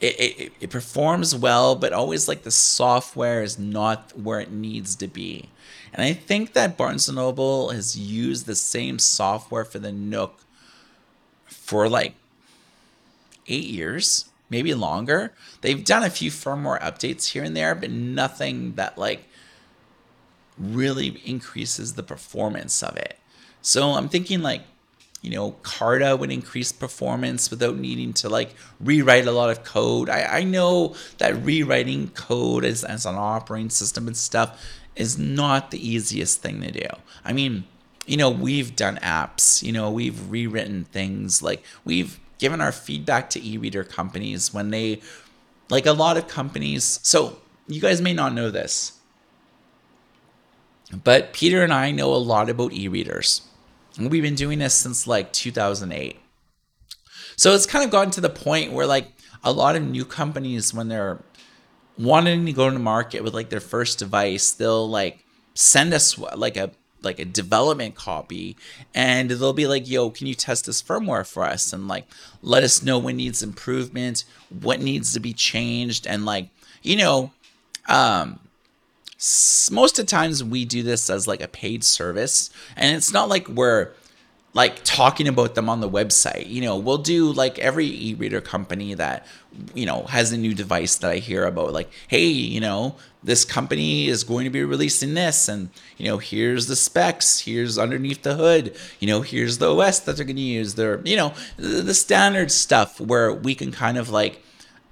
[0.00, 4.94] it, it, it performs well, but always like the software is not where it needs
[4.96, 5.48] to be.
[5.92, 10.40] And I think that Barnes & Noble has used the same software for the Nook
[11.46, 12.14] for like
[13.48, 15.32] eight years, maybe longer.
[15.62, 19.24] They've done a few firmware updates here and there, but nothing that like
[20.56, 23.18] really increases the performance of it.
[23.62, 24.62] So I'm thinking like
[25.20, 30.08] you know, Carta would increase performance without needing to like rewrite a lot of code.
[30.08, 35.70] I, I know that rewriting code as, as an operating system and stuff is not
[35.70, 36.86] the easiest thing to do.
[37.24, 37.64] I mean,
[38.06, 43.28] you know, we've done apps, you know, we've rewritten things, like we've given our feedback
[43.30, 45.00] to e reader companies when they,
[45.68, 47.00] like a lot of companies.
[47.02, 48.92] So you guys may not know this,
[51.04, 53.42] but Peter and I know a lot about e readers
[53.98, 56.18] we've been doing this since like 2008.
[57.36, 59.12] So it's kind of gotten to the point where like
[59.44, 61.18] a lot of new companies, when they're
[61.96, 66.56] wanting to go to market with like their first device, they'll like send us like
[66.56, 66.70] a
[67.02, 68.56] like a development copy
[68.94, 72.04] and they'll be like yo can you test this firmware for us and like
[72.42, 76.48] let us know what needs improvement what needs to be changed and like
[76.82, 77.30] you know
[77.88, 78.40] um
[79.72, 83.28] most of the times we do this as like a paid service and it's not
[83.28, 83.90] like we're
[84.54, 86.48] like talking about them on the website.
[86.48, 89.26] You know we'll do like every e-reader company that
[89.74, 93.44] you know has a new device that i hear about like hey you know this
[93.44, 98.22] company is going to be releasing this and you know here's the specs here's underneath
[98.22, 100.74] the hood you know here's the os that they're going to use.
[100.74, 104.42] They're you know the standard stuff where we can kind of like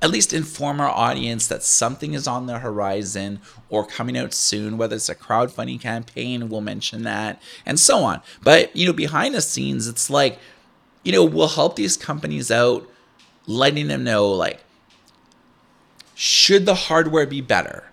[0.07, 4.79] at least inform our audience that something is on the horizon or coming out soon,
[4.79, 8.23] whether it's a crowdfunding campaign, we'll mention that, and so on.
[8.40, 10.38] But, you know, behind the scenes, it's like,
[11.03, 12.88] you know, we'll help these companies out,
[13.49, 14.62] letting them know, like,
[16.14, 17.90] should the hardware be better?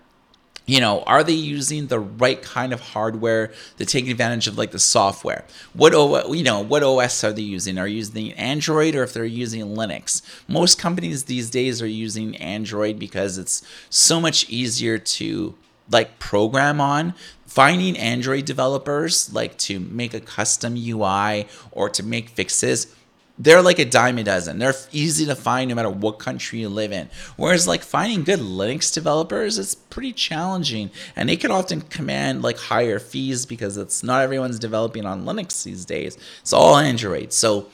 [0.66, 4.70] You know are they using the right kind of hardware to take advantage of like
[4.70, 5.44] the software?
[5.72, 7.78] What o, you know what os are they using?
[7.78, 10.22] Are you using android or if they're using linux?
[10.48, 15.54] Most companies these days are using android because it's so much easier to
[15.90, 17.14] like program on.
[17.46, 22.94] Finding android developers like to make a custom ui or to make fixes
[23.38, 24.58] they're like a dime a dozen.
[24.58, 27.10] They're easy to find no matter what country you live in.
[27.36, 32.58] Whereas like finding good Linux developers is pretty challenging and they can often command like
[32.58, 36.16] higher fees because it's not everyone's developing on Linux these days.
[36.42, 37.32] It's all Android.
[37.32, 37.68] So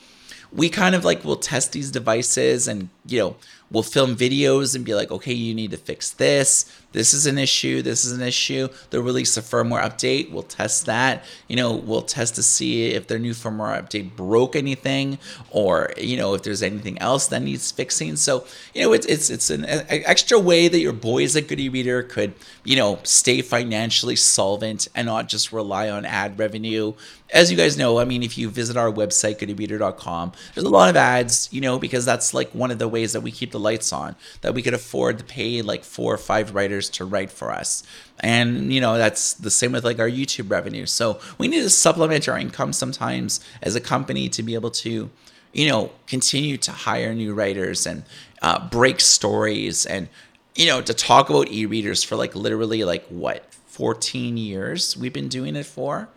[0.51, 3.35] we kind of like will test these devices and you know
[3.69, 6.65] we'll film videos and be like okay you need to fix this.
[6.93, 7.81] This is an issue.
[7.81, 8.67] This is an issue.
[8.89, 10.29] They'll release a firmware update.
[10.29, 11.23] We'll test that.
[11.47, 15.17] You know we'll test to see if their new firmware update broke anything
[15.49, 18.15] or you know if there's anything else that needs fixing.
[18.15, 21.59] So you know it's it's it's an, extra way that your boy boys at Good
[21.59, 22.33] e-Reader could
[22.63, 26.93] you know stay financially solvent and not just rely on ad revenue.
[27.33, 30.89] As you guys know, I mean, if you visit our website, goodereader.com, there's a lot
[30.89, 33.59] of ads, you know, because that's like one of the ways that we keep the
[33.59, 37.31] lights on, that we could afford to pay like four or five writers to write
[37.31, 37.83] for us.
[38.19, 40.85] And, you know, that's the same with like our YouTube revenue.
[40.85, 45.09] So we need to supplement our income sometimes as a company to be able to,
[45.53, 48.03] you know, continue to hire new writers and
[48.41, 50.09] uh, break stories and,
[50.55, 55.13] you know, to talk about e readers for like literally like what, 14 years we've
[55.13, 56.09] been doing it for?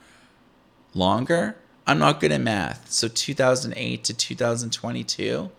[0.92, 1.56] Longer?
[1.87, 2.90] I'm not good at math.
[2.90, 5.50] So 2008 to 2022.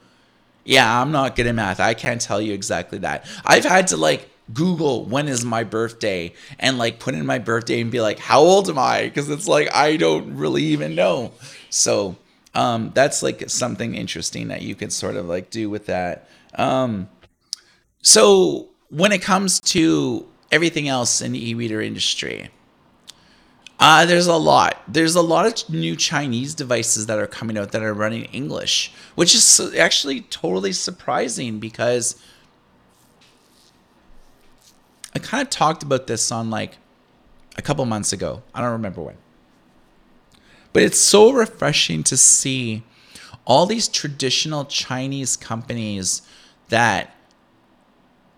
[0.65, 1.79] Yeah, I'm not good at math.
[1.79, 3.25] I can't tell you exactly that.
[3.45, 7.79] I've had to like Google when is my birthday and like put in my birthday
[7.81, 9.03] and be like, how old am I?
[9.03, 11.31] Because it's like I don't really even know.
[11.69, 12.15] So
[12.55, 16.27] um, that's like something interesting that you could sort of like do with that.
[16.55, 17.09] Um,
[18.01, 22.49] so when it comes to everything else in the e-reader industry,
[23.79, 24.81] uh, there's a lot.
[24.87, 28.93] There's a lot of new Chinese devices that are coming out that are running English,
[29.15, 32.15] which is actually totally surprising because
[35.13, 36.77] I kind of talked about this on like
[37.57, 38.43] a couple months ago.
[38.53, 39.17] I don't remember when.
[40.71, 42.83] But it's so refreshing to see
[43.45, 46.21] all these traditional Chinese companies
[46.69, 47.15] that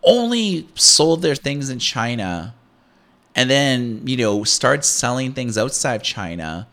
[0.04, 2.54] only sold their things in China
[3.38, 6.68] and then, you know, start selling things outside of China,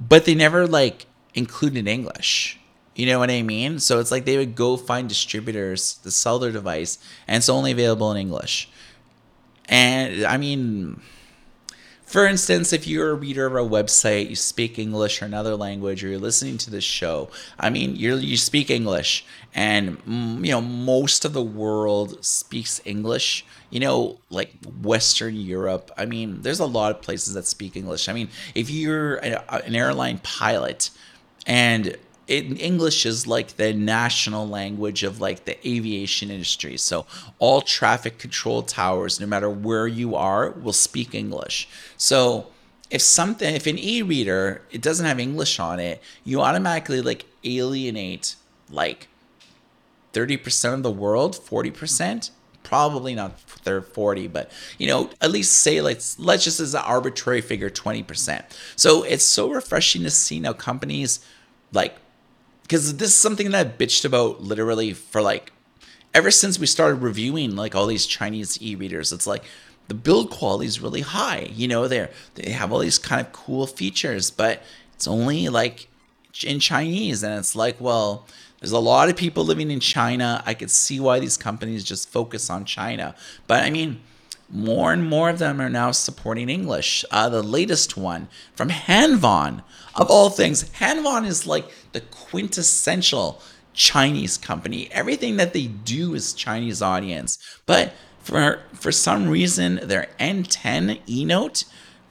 [0.00, 2.58] but they never like included English.
[2.96, 3.78] You know what I mean?
[3.78, 7.70] So it's like they would go find distributors to sell their device and it's only
[7.70, 8.68] available in English.
[9.68, 11.00] And I mean,
[12.06, 16.04] for instance, if you're a reader of a website, you speak English or another language,
[16.04, 20.52] or you're listening to this show, I mean, you you speak English, and mm, you
[20.52, 23.44] know most of the world speaks English.
[23.70, 25.90] You know, like Western Europe.
[25.98, 28.08] I mean, there's a lot of places that speak English.
[28.08, 30.90] I mean, if you're an airline pilot
[31.46, 31.96] and
[32.28, 36.76] it, English is like the national language of like the aviation industry.
[36.76, 37.06] So
[37.38, 41.68] all traffic control towers, no matter where you are, will speak English.
[41.96, 42.48] So
[42.90, 48.36] if something, if an e-reader it doesn't have English on it, you automatically like alienate
[48.70, 49.08] like
[50.12, 52.30] thirty percent of the world, forty percent.
[52.62, 56.82] Probably not they're 40, but you know, at least say like let's just as an
[56.84, 58.44] arbitrary figure 20%.
[58.74, 61.20] So it's so refreshing to see now companies
[61.72, 61.96] like
[62.66, 65.52] because this is something that I've bitched about literally for like
[66.12, 69.12] ever since we started reviewing like all these Chinese e-readers.
[69.12, 69.44] It's like
[69.86, 71.48] the build quality is really high.
[71.52, 74.62] You know, they they have all these kind of cool features, but
[74.94, 75.88] it's only like
[76.42, 78.26] in Chinese, and it's like, well,
[78.58, 80.42] there's a lot of people living in China.
[80.44, 83.14] I could see why these companies just focus on China,
[83.46, 84.00] but I mean
[84.48, 87.04] more and more of them are now supporting English.
[87.10, 89.62] Uh, the latest one from Hanvon,
[89.94, 93.40] of all things, Hanvon is like the quintessential
[93.72, 94.90] Chinese company.
[94.92, 101.64] Everything that they do is Chinese audience, but for for some reason, their N10 eNote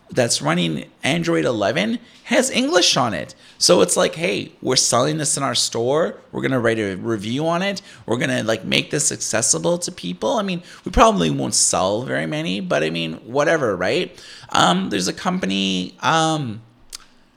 [0.10, 3.36] that's running Android 11 has English on it.
[3.60, 6.20] So it's like, hey, we're selling this in our store.
[6.32, 7.84] We're gonna write a review on it.
[8.08, 10.34] We're gonna like make this accessible to people.
[10.38, 14.18] I mean, we probably won't sell very many, but I mean, whatever, right?
[14.50, 16.64] Um, there's a company, um,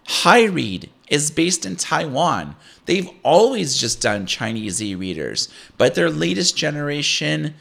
[0.06, 2.56] HyRead is based in Taiwan.
[2.86, 7.54] They've always just done Chinese e-readers, but their latest generation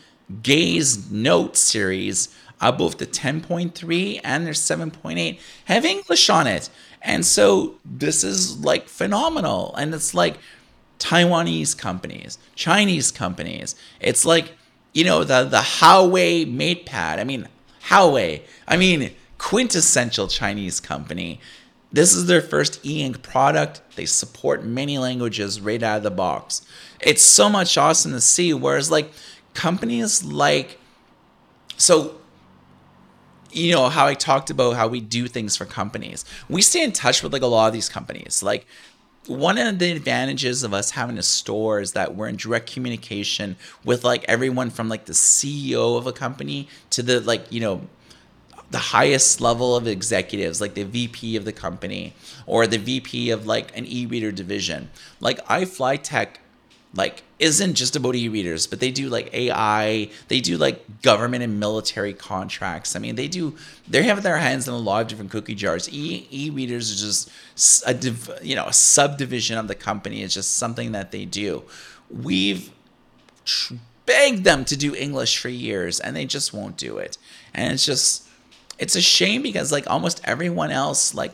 [0.43, 2.29] Gaze Note series
[2.59, 6.69] uh, both the 10.3 and their 7.8 have English on it.
[7.01, 9.75] And so this is like phenomenal.
[9.75, 10.37] And it's like
[10.99, 13.75] Taiwanese companies, Chinese companies.
[13.99, 14.53] It's like,
[14.93, 17.19] you know, the, the Huawei MatePad.
[17.19, 17.47] I mean,
[17.85, 18.41] Huawei.
[18.67, 21.39] I mean, quintessential Chinese company.
[21.97, 23.81] This is their first e ink product.
[23.95, 26.61] They support many languages right out of the box.
[26.99, 28.53] It's so much awesome to see.
[28.53, 29.09] Whereas, like,
[29.55, 30.77] companies like,
[31.75, 32.21] so
[33.51, 36.23] you know how I talked about how we do things for companies.
[36.47, 38.43] We stay in touch with like a lot of these companies.
[38.43, 38.67] Like
[39.25, 43.55] one of the advantages of us having a store is that we're in direct communication
[43.83, 47.81] with like everyone from like the CEO of a company to the like, you know,
[48.69, 52.13] the highest level of executives, like the VP of the company
[52.45, 54.89] or the VP of like an e-reader division.
[55.19, 56.37] Like iFlytek
[56.93, 61.59] like isn't just about e-readers, but they do like AI, they do like government and
[61.59, 62.95] military contracts.
[62.95, 63.55] I mean, they do
[63.87, 65.87] they have their hands in a lot of different cookie jars.
[65.93, 67.31] E e-readers are just
[67.85, 70.23] a div, you know a subdivision of the company.
[70.23, 71.63] It's just something that they do.
[72.09, 72.71] We've
[73.45, 77.17] tr- begged them to do English for years, and they just won't do it.
[77.53, 78.26] And it's just
[78.77, 81.33] it's a shame because like almost everyone else, like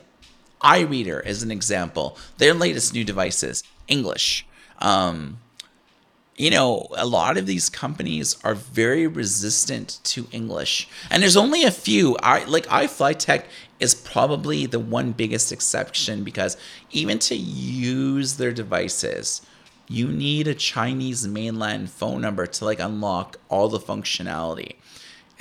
[0.61, 2.17] iReader is an example.
[2.37, 4.45] Their latest new devices English.
[4.79, 5.39] Um,
[6.35, 10.89] you know, a lot of these companies are very resistant to English.
[11.11, 12.17] And there's only a few.
[12.23, 13.45] I like iFlytek
[13.79, 16.57] is probably the one biggest exception because
[16.91, 19.41] even to use their devices,
[19.87, 24.75] you need a Chinese mainland phone number to like unlock all the functionality.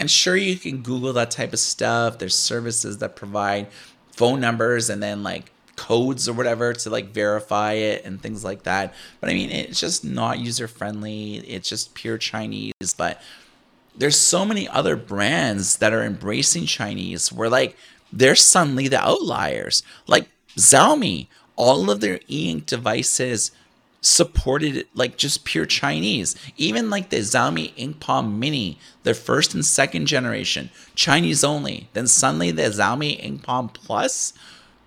[0.02, 2.18] And sure you can Google that type of stuff.
[2.18, 3.68] There's services that provide
[4.10, 8.64] phone numbers and then like codes or whatever to like verify it and things like
[8.64, 8.94] that.
[9.20, 11.36] But I mean, it's just not user friendly.
[11.36, 12.94] It's just pure Chinese.
[12.96, 13.22] But
[13.96, 17.76] there's so many other brands that are embracing Chinese where like
[18.12, 19.84] they're suddenly the outliers.
[20.08, 23.52] Like Xiaomi, all of their e-ink devices
[24.02, 26.36] supported like just pure Chinese.
[26.58, 31.88] Even like the Xiaomi Ink Palm Mini, their first and second generation, Chinese only.
[31.94, 34.34] Then suddenly the Xiaomi Ink Palm Plus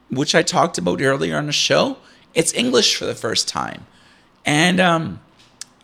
[0.09, 1.97] which I talked about earlier on the show,
[2.33, 3.85] it's English for the first time.
[4.45, 5.21] And um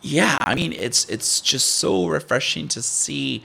[0.00, 3.42] yeah, I mean it's it's just so refreshing to see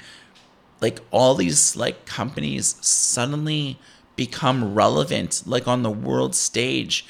[0.81, 3.79] like all these like companies suddenly
[4.15, 7.05] become relevant like on the world stage.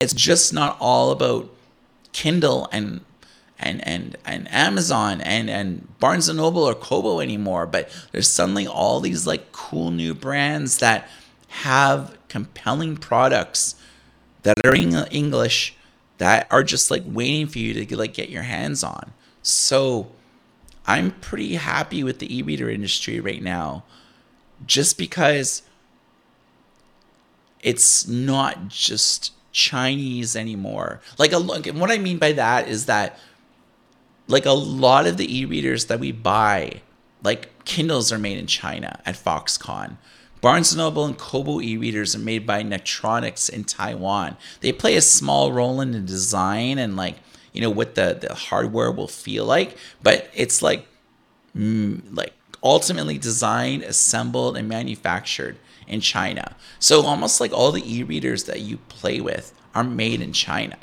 [0.00, 1.50] It's just not all about
[2.12, 3.00] Kindle and
[3.58, 8.66] and and and Amazon and and Barnes and Noble or Kobo anymore, but there's suddenly
[8.66, 11.08] all these like cool new brands that
[11.48, 13.74] have compelling products
[14.42, 15.76] that are in English
[16.18, 19.12] that are just like waiting for you to like get your hands on.
[19.42, 20.10] So
[20.86, 23.84] I'm pretty happy with the e-reader industry right now
[24.66, 25.62] just because
[27.62, 31.00] it's not just Chinese anymore.
[31.18, 33.18] Like a look, and what I mean by that is that
[34.28, 36.80] like a lot of the e-readers that we buy,
[37.22, 39.96] like Kindles are made in China at Foxconn.
[40.40, 44.36] Barnes & Noble and Kobo e-readers are made by Netronix in Taiwan.
[44.60, 47.16] They play a small role in the design and like,
[47.52, 50.86] you know, what the, the hardware will feel like, but it's like
[51.54, 52.32] mm, like
[52.62, 55.58] ultimately designed, assembled and manufactured
[55.90, 56.56] in China.
[56.78, 60.78] So almost like all the e-readers that you play with are made in China.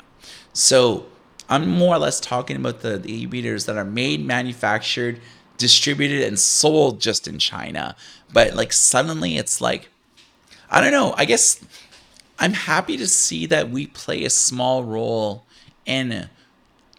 [0.52, 1.06] So
[1.48, 5.20] I'm more or less talking about the, the e-readers that are made, manufactured,
[5.56, 7.96] distributed and sold just in China.
[8.32, 9.88] But like suddenly it's like,
[10.70, 11.14] I don't know.
[11.16, 11.64] I guess
[12.38, 15.46] I'm happy to see that we play a small role
[15.86, 16.28] in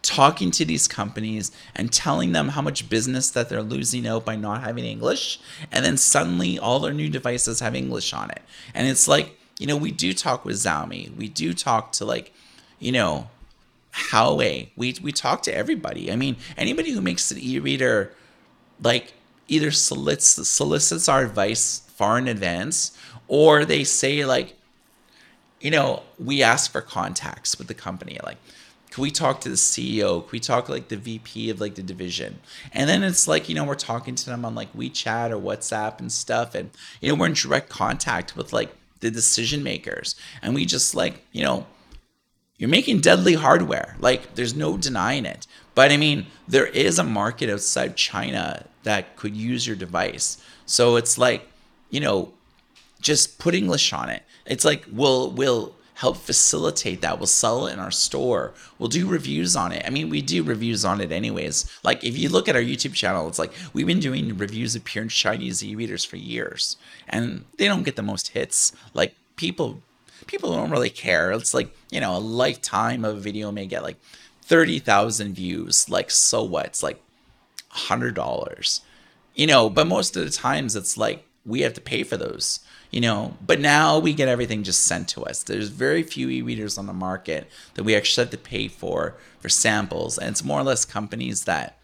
[0.02, 4.36] talking to these companies and telling them how much business that they're losing out by
[4.36, 5.40] not having English.
[5.72, 8.42] And then suddenly all their new devices have English on it.
[8.74, 11.16] And it's like, you know, we do talk with Xiaomi.
[11.16, 12.34] We do talk to like,
[12.80, 13.30] you know,
[13.94, 14.70] Huawei.
[14.76, 16.12] We we talk to everybody.
[16.12, 18.14] I mean, anybody who makes an e-reader
[18.82, 19.14] like
[19.48, 22.98] either solicits solicits our advice far in advance
[23.28, 24.56] or they say like
[25.60, 28.38] you know we ask for contacts with the company like
[28.92, 31.84] can we talk to the ceo can we talk like the vp of like the
[31.84, 32.40] division?
[32.74, 36.00] And then it's like you know we're talking to them on like wechat or whatsapp
[36.00, 36.72] and stuff and
[37.02, 40.16] you know we're in direct contact with like the decision makers.
[40.42, 41.66] And we just like you know
[42.60, 43.96] you're making deadly hardware.
[44.00, 45.48] Like there's no denying it.
[45.74, 50.44] But I mean, there is a market outside China that could use your device.
[50.66, 51.48] So it's like,
[51.90, 52.34] you know,
[53.02, 54.24] just put English on it.
[54.46, 57.20] It's like we'll we'll help facilitate that.
[57.20, 58.54] We'll sell it in our store.
[58.78, 59.84] We'll do reviews on it.
[59.86, 61.70] I mean, we do reviews on it anyways.
[61.84, 64.86] Like if you look at our YouTube channel, it's like we've been doing reviews of
[64.86, 66.78] pure Chinese e-readers for years,
[67.10, 68.72] and they don't get the most hits.
[68.94, 69.82] Like people
[70.26, 71.32] people don't really care.
[71.32, 73.98] It's like, you know, a lifetime of a video may get like
[74.44, 75.90] 30,000 views.
[75.90, 76.68] Like, so what?
[76.68, 77.02] It's like
[77.74, 78.82] $100.
[79.36, 82.60] You know, but most of the times it's like we have to pay for those,
[82.92, 83.36] you know.
[83.46, 85.44] But now we get everything just sent to us.
[85.44, 89.16] There's very few e readers on the market that we actually have to pay for
[89.40, 90.18] for samples.
[90.18, 91.78] And it's more or less companies that,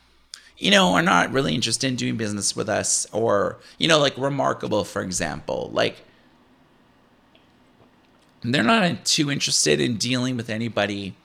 [0.57, 4.17] you know, are not really interested in doing business with us or, you know, like
[4.17, 5.69] Remarkable, for example.
[5.73, 6.03] Like,
[8.41, 11.15] they're not too interested in dealing with anybody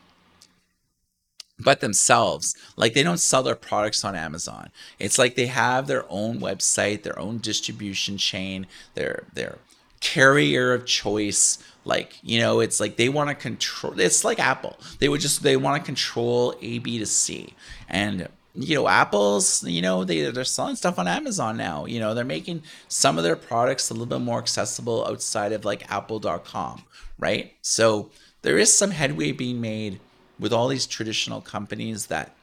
[1.63, 2.57] but themselves.
[2.77, 4.71] Like they don't sell their products on Amazon.
[4.99, 9.59] It's like they have their own website, their own distribution chain, their their
[10.01, 11.59] carrier of choice.
[11.85, 14.79] Like, you know, it's like they want to control it's like Apple.
[14.99, 17.55] They would just they want to control A B to C.
[17.89, 21.87] And you know, Apple's, you know, they, they're selling stuff on Amazon now.
[21.87, 25.65] You know, they're making some of their products a little bit more accessible outside of
[25.65, 26.85] like apple.com,
[27.19, 27.53] right?
[27.63, 28.11] So
[28.43, 30.01] there is some headway being made
[30.39, 32.35] with all these traditional companies that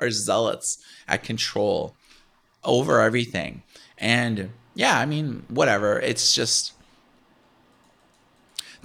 [0.00, 1.94] are zealots at control
[2.64, 3.62] over everything.
[3.98, 5.98] And yeah, I mean, whatever.
[5.98, 6.72] It's just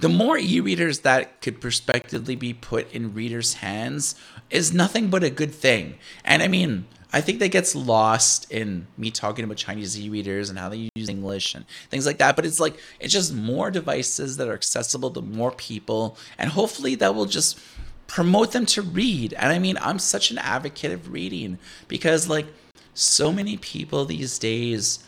[0.00, 4.16] the more e-readers that could prospectively be put in readers' hands
[4.50, 5.94] is nothing but a good thing.
[6.24, 10.58] And I mean, I think that gets lost in me talking about Chinese e-readers and
[10.58, 12.34] how they use English and things like that.
[12.34, 16.96] But it's like it's just more devices that are accessible to more people, and hopefully
[16.96, 17.60] that will just
[18.08, 19.32] promote them to read.
[19.34, 22.46] And I mean, I'm such an advocate of reading because like
[22.94, 24.98] so many people these days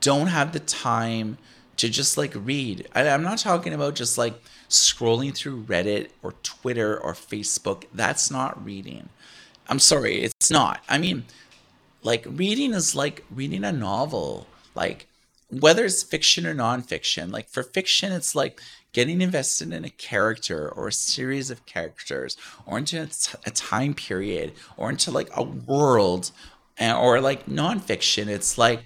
[0.00, 1.38] don't have the time
[1.76, 2.88] to just like read.
[2.94, 7.84] I, I'm not talking about just like scrolling through Reddit or Twitter or Facebook.
[7.92, 9.08] That's not reading.
[9.68, 10.82] I'm sorry, it's not.
[10.88, 11.24] I mean,
[12.02, 14.46] like reading is like reading a novel.
[14.74, 15.06] Like
[15.52, 17.30] whether it's fiction or nonfiction.
[17.30, 18.60] Like for fiction, it's like
[18.92, 22.36] getting invested in a character or a series of characters
[22.66, 26.30] or into a, t- a time period or into like a world
[26.78, 28.28] eh, or like nonfiction.
[28.28, 28.84] It's like,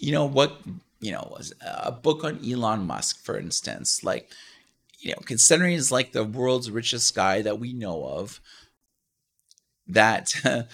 [0.00, 0.60] you know, what
[1.00, 4.30] you know, was uh, a book on Elon Musk, for instance, like,
[4.98, 8.40] you know, considering he's like the world's richest guy that we know of,
[9.86, 10.32] that,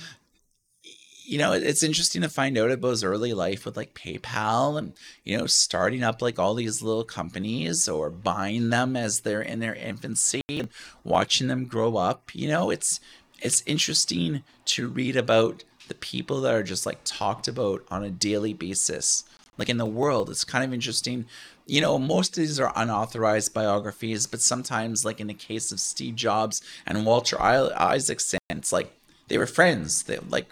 [1.25, 4.95] you know, it's interesting to find out about his early life with like PayPal and,
[5.25, 9.61] you know, starting up like all these little companies or buying them as they're in
[9.61, 10.69] their infancy and
[11.05, 12.35] watching them grow up.
[12.35, 12.99] You know, it's,
[13.41, 18.11] it's interesting to read about the people that are just like talked about on a
[18.11, 19.25] daily basis
[19.59, 20.31] like in the world.
[20.31, 21.27] It's kind of interesting.
[21.67, 25.81] You know, most of these are unauthorized biographies, but sometimes, like in the case of
[25.81, 28.93] Steve Jobs and Walter Isaacson, it's like
[29.29, 30.05] they were friends.
[30.05, 30.47] They like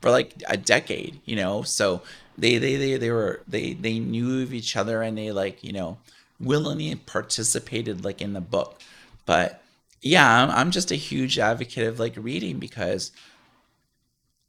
[0.00, 1.62] for like a decade, you know.
[1.62, 2.02] So
[2.36, 5.72] they they they they were they they knew of each other and they like you
[5.72, 5.98] know
[6.40, 8.80] willingly participated like in the book.
[9.26, 9.62] But
[10.00, 13.12] yeah, I'm, I'm just a huge advocate of like reading because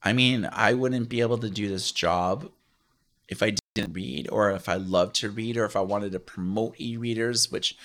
[0.04, 2.52] I mean I wouldn't be able to do this job
[3.28, 6.20] if I didn't read or if I loved to read or if I wanted to
[6.20, 7.78] promote e-readers, which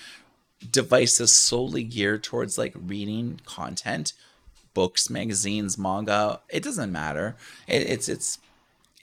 [0.71, 4.13] devices solely geared towards like reading content,
[4.73, 7.35] books, magazines, manga, it doesn't matter.
[7.67, 8.39] It, it's it's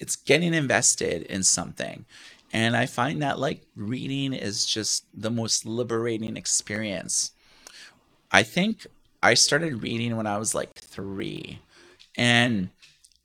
[0.00, 2.04] it's getting invested in something.
[2.52, 7.32] And I find that like reading is just the most liberating experience.
[8.30, 8.86] I think
[9.22, 11.60] I started reading when I was like 3.
[12.16, 12.70] And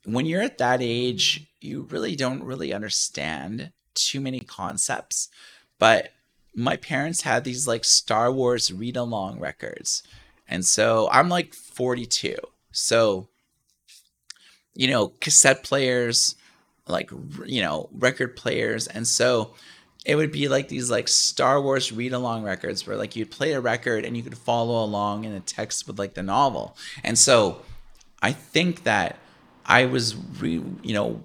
[0.04, 5.28] when you're at that age, you really don't really understand too many concepts.
[5.78, 6.12] But
[6.54, 10.02] my parents had these like Star Wars read along records.
[10.48, 12.36] And so I'm like 42.
[12.72, 13.28] So,
[14.74, 16.36] you know, cassette players,
[16.86, 17.10] like,
[17.44, 18.86] you know, record players.
[18.86, 19.54] And so
[20.04, 23.52] it would be like these like Star Wars read along records where like you'd play
[23.52, 26.76] a record and you could follow along in a text with like the novel.
[27.04, 27.62] And so
[28.22, 29.18] I think that
[29.68, 31.22] I was, re, you know,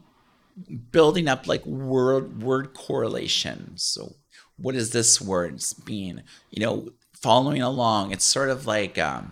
[0.92, 3.74] building up like word word correlation.
[3.76, 4.16] So
[4.58, 6.24] what does this word mean?
[6.52, 8.12] You know, following along.
[8.12, 9.32] It's sort of like um,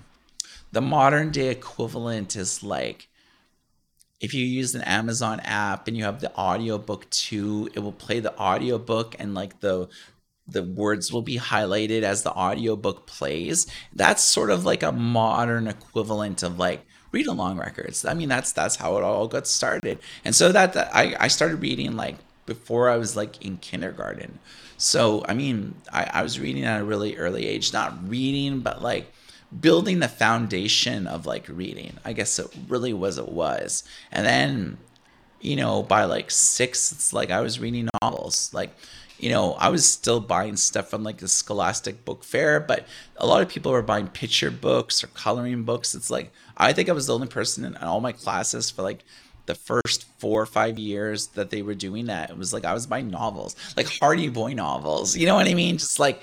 [0.72, 3.10] the modern day equivalent is like
[4.22, 8.20] if you use an Amazon app and you have the audiobook too, it will play
[8.20, 9.90] the audiobook and like the
[10.48, 13.68] the words will be highlighted as the audiobook plays.
[13.94, 18.06] That's sort of like a modern equivalent of like read along records.
[18.06, 20.00] I mean, that's that's how it all got started.
[20.24, 24.40] And so that, that I I started reading like before I was like in kindergarten.
[24.78, 28.82] So I mean, I, I was reading at a really early age, not reading, but
[28.82, 29.12] like
[29.60, 31.98] building the foundation of like reading.
[32.06, 33.84] I guess it really was it was.
[34.12, 34.78] And then,
[35.42, 38.52] you know, by like six, it's like I was reading novels.
[38.54, 38.76] Like
[39.22, 43.28] you know, I was still buying stuff from like the Scholastic Book Fair, but a
[43.28, 45.94] lot of people were buying picture books or coloring books.
[45.94, 49.04] It's like I think I was the only person in all my classes for like
[49.46, 52.32] the first four or five years that they were doing that.
[52.32, 55.16] It was like I was buying novels, like Hardy Boy novels.
[55.16, 55.78] You know what I mean?
[55.78, 56.22] Just like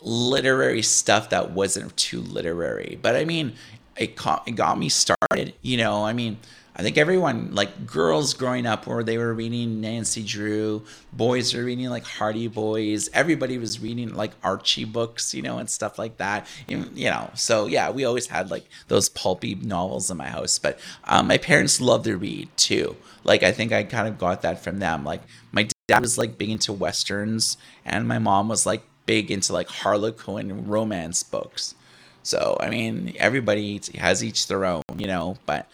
[0.00, 2.98] literary stuff that wasn't too literary.
[3.02, 3.54] But I mean,
[3.98, 5.54] it, caught, it got me started.
[5.60, 6.38] You know, I mean,
[6.78, 11.64] I think everyone, like girls growing up, where they were reading Nancy Drew, boys were
[11.64, 13.10] reading like Hardy Boys.
[13.12, 16.46] Everybody was reading like Archie books, you know, and stuff like that.
[16.68, 20.60] You know, so yeah, we always had like those pulpy novels in my house.
[20.60, 22.94] But um, my parents loved to read too.
[23.24, 25.02] Like I think I kind of got that from them.
[25.04, 29.52] Like my dad was like big into westerns, and my mom was like big into
[29.52, 31.74] like Harlequin romance books.
[32.22, 35.68] So I mean, everybody has each their own, you know, but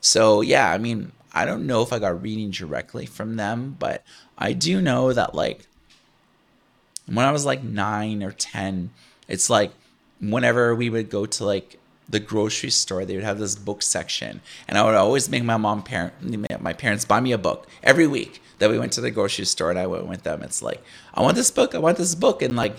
[0.00, 4.02] so yeah, I mean, I don't know if I got reading directly from them, but
[4.36, 5.66] I do know that like
[7.06, 8.90] when I was like nine or ten,
[9.28, 9.72] it's like
[10.20, 11.78] whenever we would go to like
[12.08, 15.56] the grocery store, they would have this book section, and I would always make my
[15.56, 16.14] mom parent
[16.60, 19.70] my parents buy me a book every week that we went to the grocery store
[19.70, 20.42] and I went with them.
[20.42, 20.82] It's like
[21.14, 22.76] I want this book, I want this book, and like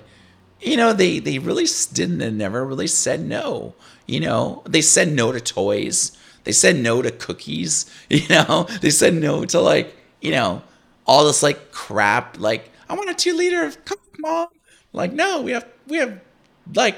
[0.62, 3.74] you know, they they really didn't never really said no.
[4.06, 6.18] You know, they said no to toys.
[6.44, 7.86] They said no to cookies.
[8.10, 10.62] You know, they said no to like you know
[11.06, 12.40] all this like crap.
[12.40, 14.48] Like I want a two liter of Coke, mom.
[14.94, 16.20] Like no, we have we have
[16.74, 16.98] like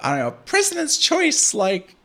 [0.00, 1.96] I don't know President's Choice like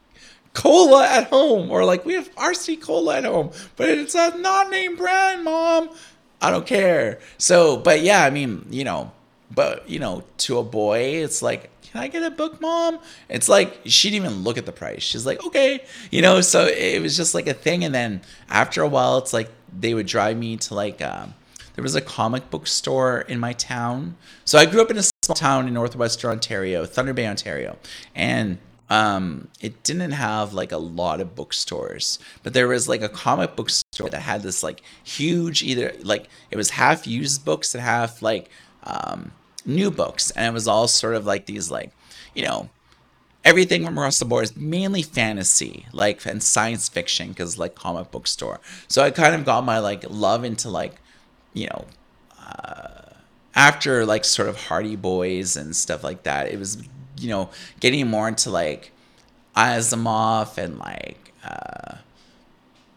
[0.53, 4.95] cola at home or like we have RC cola at home, but it's a non-name
[4.95, 5.89] brand, mom.
[6.41, 7.19] I don't care.
[7.37, 9.11] So, but yeah, I mean, you know,
[9.53, 12.97] but you know, to a boy, it's like, can I get a book, mom?
[13.29, 15.03] It's like she didn't even look at the price.
[15.03, 16.41] She's like, okay, you know.
[16.41, 19.93] So it was just like a thing, and then after a while, it's like they
[19.93, 21.01] would drive me to like.
[21.01, 21.35] Um,
[21.75, 24.15] there was a comic book store in my town.
[24.45, 27.77] So I grew up in a small town in northwestern Ontario, Thunder Bay, Ontario,
[28.15, 28.57] and
[28.89, 33.55] um, it didn't have like a lot of bookstores, but there was like a comic
[33.55, 37.83] book store that had this like huge either like it was half used books and
[37.83, 38.49] half like
[38.83, 39.31] um,
[39.65, 41.91] new books, and it was all sort of like these like
[42.33, 42.69] you know
[43.43, 48.11] everything from across the board is mainly fantasy like and science fiction because like comic
[48.11, 48.59] book store.
[48.87, 50.95] So i kind of got my like love into like
[51.53, 51.85] you know
[52.39, 53.13] uh,
[53.55, 56.77] after like sort of hardy boys and stuff like that it was
[57.19, 57.49] you know
[57.79, 58.91] getting more into like
[59.55, 61.95] asimov and like uh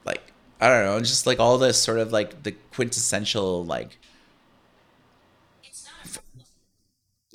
[0.04, 3.98] like i don't know just like all this sort of like the quintessential like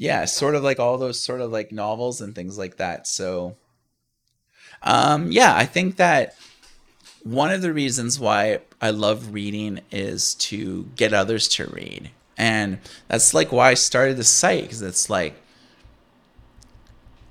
[0.02, 3.06] yeah, sort of like all those sort of like novels and things like that.
[3.06, 3.56] So,
[4.82, 6.36] um, yeah, I think that
[7.22, 12.10] one of the reasons why I love reading is to get others to read.
[12.36, 12.80] And
[13.10, 15.36] that's like why I started the site because it's like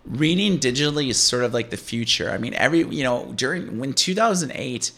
[0.04, 2.30] reading digitally is sort of like the future.
[2.30, 4.92] I mean, every, you know, during when 2008,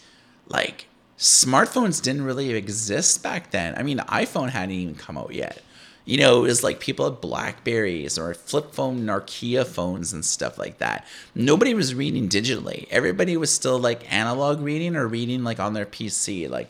[0.47, 0.85] like
[1.17, 3.73] smartphones didn't really exist back then.
[3.75, 5.59] I mean, the iPhone hadn't even come out yet
[6.05, 10.57] you know, it was like people had Blackberries or flip phone Nokia phones and stuff
[10.57, 11.07] like that.
[11.33, 12.87] Nobody was reading digitally.
[12.89, 16.69] Everybody was still like analog reading or reading like on their PC, like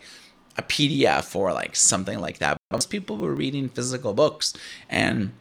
[0.58, 2.58] a PDF or like something like that.
[2.72, 4.54] Most people were reading physical books.
[4.88, 5.32] And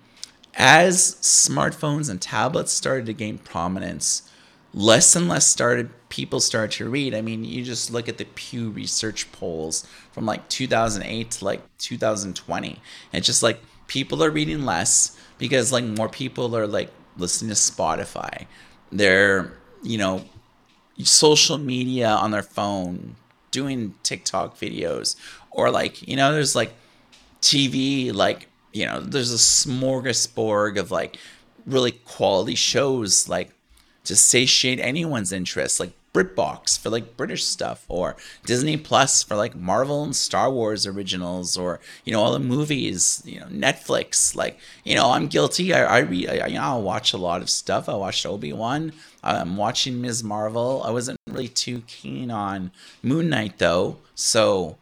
[0.54, 4.30] as smartphones and tablets started to gain prominence,
[4.72, 7.14] less and less started people started to read.
[7.14, 11.62] I mean, you just look at the Pew Research polls from like 2008 to like
[11.78, 12.68] 2020.
[12.68, 12.78] And
[13.12, 13.60] it's just like
[13.92, 18.46] people are reading less because like more people are like listening to Spotify.
[18.90, 20.24] They're, you know,
[21.04, 23.16] social media on their phone,
[23.50, 25.14] doing TikTok videos,
[25.50, 26.72] or like, you know, there's like
[27.42, 31.18] TV, like, you know, there's a smorgasbord of like
[31.66, 33.50] really quality shows, like
[34.04, 39.54] to satiate anyone's interest, like BritBox for like British stuff, or Disney Plus for like
[39.56, 43.22] Marvel and Star Wars originals, or you know all the movies.
[43.24, 44.36] You know Netflix.
[44.36, 45.72] Like you know I'm guilty.
[45.72, 45.98] I I.
[46.00, 47.88] I, you know I'll watch a lot of stuff.
[47.88, 48.92] I watched Obi Wan.
[49.22, 50.22] I'm watching Ms.
[50.24, 50.82] Marvel.
[50.84, 54.76] I wasn't really too keen on Moon Knight though, so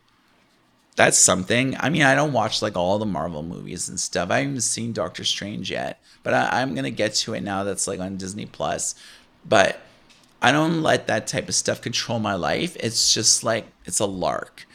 [0.96, 1.76] that's something.
[1.78, 4.30] I mean, I don't watch like all the Marvel movies and stuff.
[4.30, 7.64] I haven't seen Doctor Strange yet, but I, am gonna get to it now.
[7.64, 8.94] That's like on Disney Plus,
[9.48, 9.80] but
[10.42, 12.76] I don't let that type of stuff control my life.
[12.80, 14.66] It's just like it's a lark.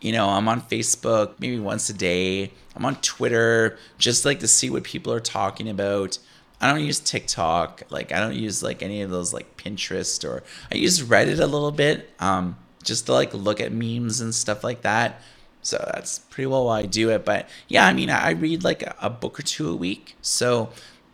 [0.00, 2.52] You know, I'm on Facebook maybe once a day.
[2.76, 6.18] I'm on Twitter just like to see what people are talking about.
[6.60, 7.82] I don't use TikTok.
[7.90, 11.46] Like I don't use like any of those like Pinterest or I use Reddit a
[11.46, 15.20] little bit um just to like look at memes and stuff like that.
[15.62, 17.24] So that's pretty well why I do it.
[17.24, 20.16] But yeah, I mean, I read like a book or two a week.
[20.22, 20.70] So,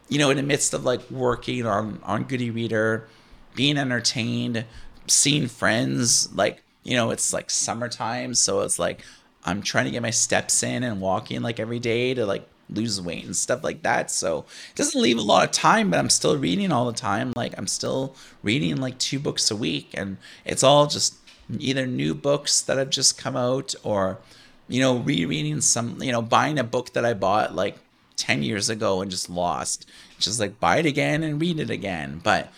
[0.09, 3.09] you know, in the midst of like working on on Good e-Reader,
[3.55, 4.65] being entertained,
[5.07, 6.35] seeing friends.
[6.35, 8.35] Like, you know, it's like summertime.
[8.35, 9.05] So it's like
[9.45, 13.01] I'm trying to get my steps in and walking like every day to like lose
[13.01, 14.11] weight and stuff like that.
[14.11, 17.33] So it doesn't leave a lot of time, but I'm still reading all the time.
[17.37, 21.17] Like I'm still reading like two books a week and it's all just
[21.59, 24.19] either new books that have just come out or
[24.67, 27.77] you know rereading some you know buying a book that I bought like
[28.17, 29.89] 10 years ago and just lost.
[30.19, 32.21] Just like buy it again and read it again.
[32.23, 32.51] But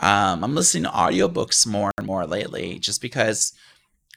[0.00, 3.52] um, I'm listening to audiobooks more and more lately just because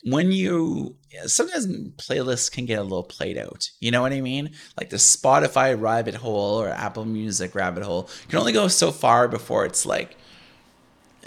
[0.04, 1.68] when you sometimes
[1.98, 3.72] playlists can get a little played out.
[3.80, 4.52] You know what I mean?
[4.78, 9.28] Like the Spotify rabbit hole or Apple Music rabbit hole can only go so far
[9.28, 10.16] before it's like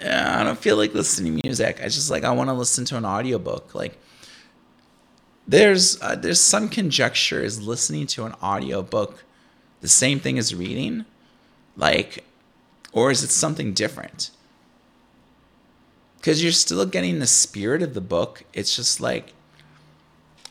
[0.03, 1.81] I don't feel like listening to music.
[1.83, 3.75] I just like I want to listen to an audiobook.
[3.75, 3.99] Like
[5.47, 9.25] there's uh, there's some conjecture is listening to an audiobook
[9.81, 11.05] the same thing as reading?
[11.77, 12.25] Like
[12.93, 14.31] or is it something different?
[16.21, 18.45] because you're still getting the spirit of the book.
[18.53, 19.33] It's just like,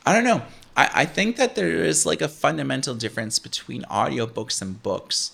[0.04, 0.42] I don't know.
[0.76, 5.32] I, I think that there is like a fundamental difference between audiobooks and books.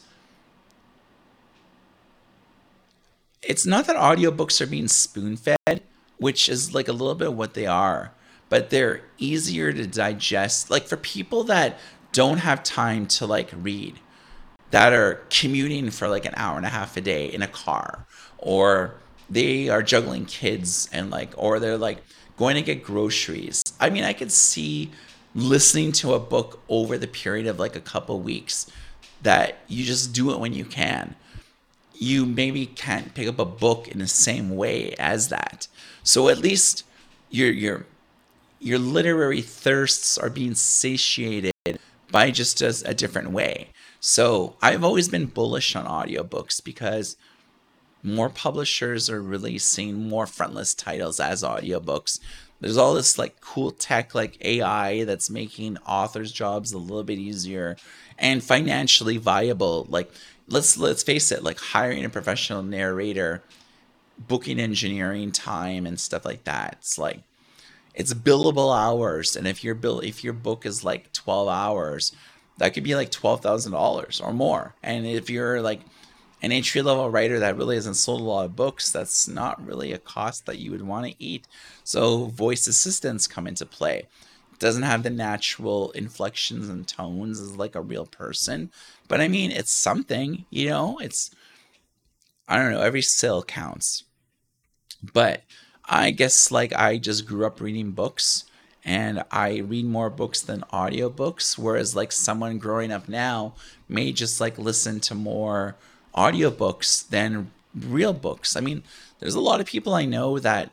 [3.42, 5.82] It's not that audiobooks are being spoon fed,
[6.18, 8.12] which is like a little bit what they are,
[8.50, 10.70] but they're easier to digest.
[10.70, 11.80] Like for people that
[12.12, 14.00] don't have time to like read,
[14.72, 18.06] that are commuting for like an hour and a half a day in a car
[18.38, 18.96] or
[19.30, 21.99] they are juggling kids and like, or they're like
[22.38, 23.63] going to get groceries.
[23.80, 24.91] I mean, I could see
[25.34, 28.71] listening to a book over the period of like a couple weeks
[29.21, 31.15] that you just do it when you can
[31.99, 35.67] you maybe can't pick up a book in the same way as that.
[36.03, 36.84] So at least
[37.30, 37.86] your your
[38.59, 41.53] your literary thirsts are being satiated
[42.11, 43.69] by just a, a different way.
[43.99, 47.17] So I've always been bullish on audiobooks because
[48.06, 52.20] more publishers are releasing more frontlist titles as audiobooks.
[52.62, 57.18] There's all this like cool tech like AI that's making authors' jobs a little bit
[57.18, 57.76] easier
[58.18, 59.88] and financially viable.
[59.89, 60.12] Like
[60.47, 63.43] let's let's face it, like hiring a professional narrator,
[64.18, 66.78] booking engineering time and stuff like that.
[66.80, 67.22] It's like
[67.93, 72.16] it's billable hours, and if your bill if your book is like twelve hours,
[72.58, 74.76] that could be like twelve thousand dollars or more.
[74.84, 75.82] And if you're like
[76.46, 79.91] an entry level writer that really hasn't sold a lot of books, that's not really
[79.91, 81.48] a cost that you would want to eat.
[81.84, 84.06] So voice assistants come into play
[84.60, 88.70] doesn't have the natural inflections and tones as like a real person.
[89.08, 91.32] But I mean, it's something, you know, it's,
[92.48, 94.04] I don't know, every sale counts.
[95.02, 95.41] But
[95.84, 98.46] I guess like I just grew up reading books
[98.86, 101.58] and I read more books than audiobooks.
[101.58, 103.56] Whereas like someone growing up now
[103.89, 105.76] may just like listen to more
[106.16, 108.55] audiobooks than real books.
[108.55, 108.84] I mean,
[109.20, 110.72] there's a lot of people I know that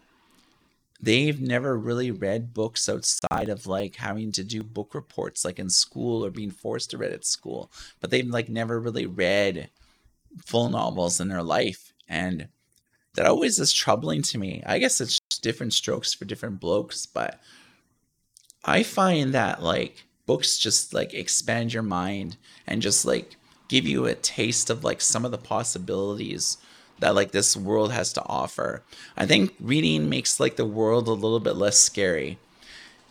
[1.02, 5.68] they've never really read books outside of like having to do book reports like in
[5.68, 7.70] school or being forced to read at school
[8.00, 9.68] but they've like never really read
[10.46, 12.48] full novels in their life and
[13.14, 17.40] that always is troubling to me i guess it's different strokes for different blokes but
[18.64, 22.36] i find that like books just like expand your mind
[22.66, 23.36] and just like
[23.72, 26.58] give you a taste of like some of the possibilities
[26.98, 28.82] that like this world has to offer.
[29.16, 32.38] I think reading makes like the world a little bit less scary.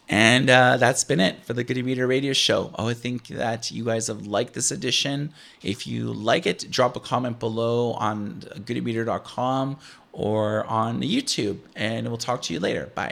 [0.07, 2.76] And uh, that's been it for the Good e-Reader Radio Show.
[2.78, 5.34] Oh, I think that you guys have liked this edition.
[5.64, 9.78] If you like it, drop a comment below on goodereader.com
[10.12, 12.91] or on YouTube, and we'll talk to you later.
[12.93, 13.09] Bye.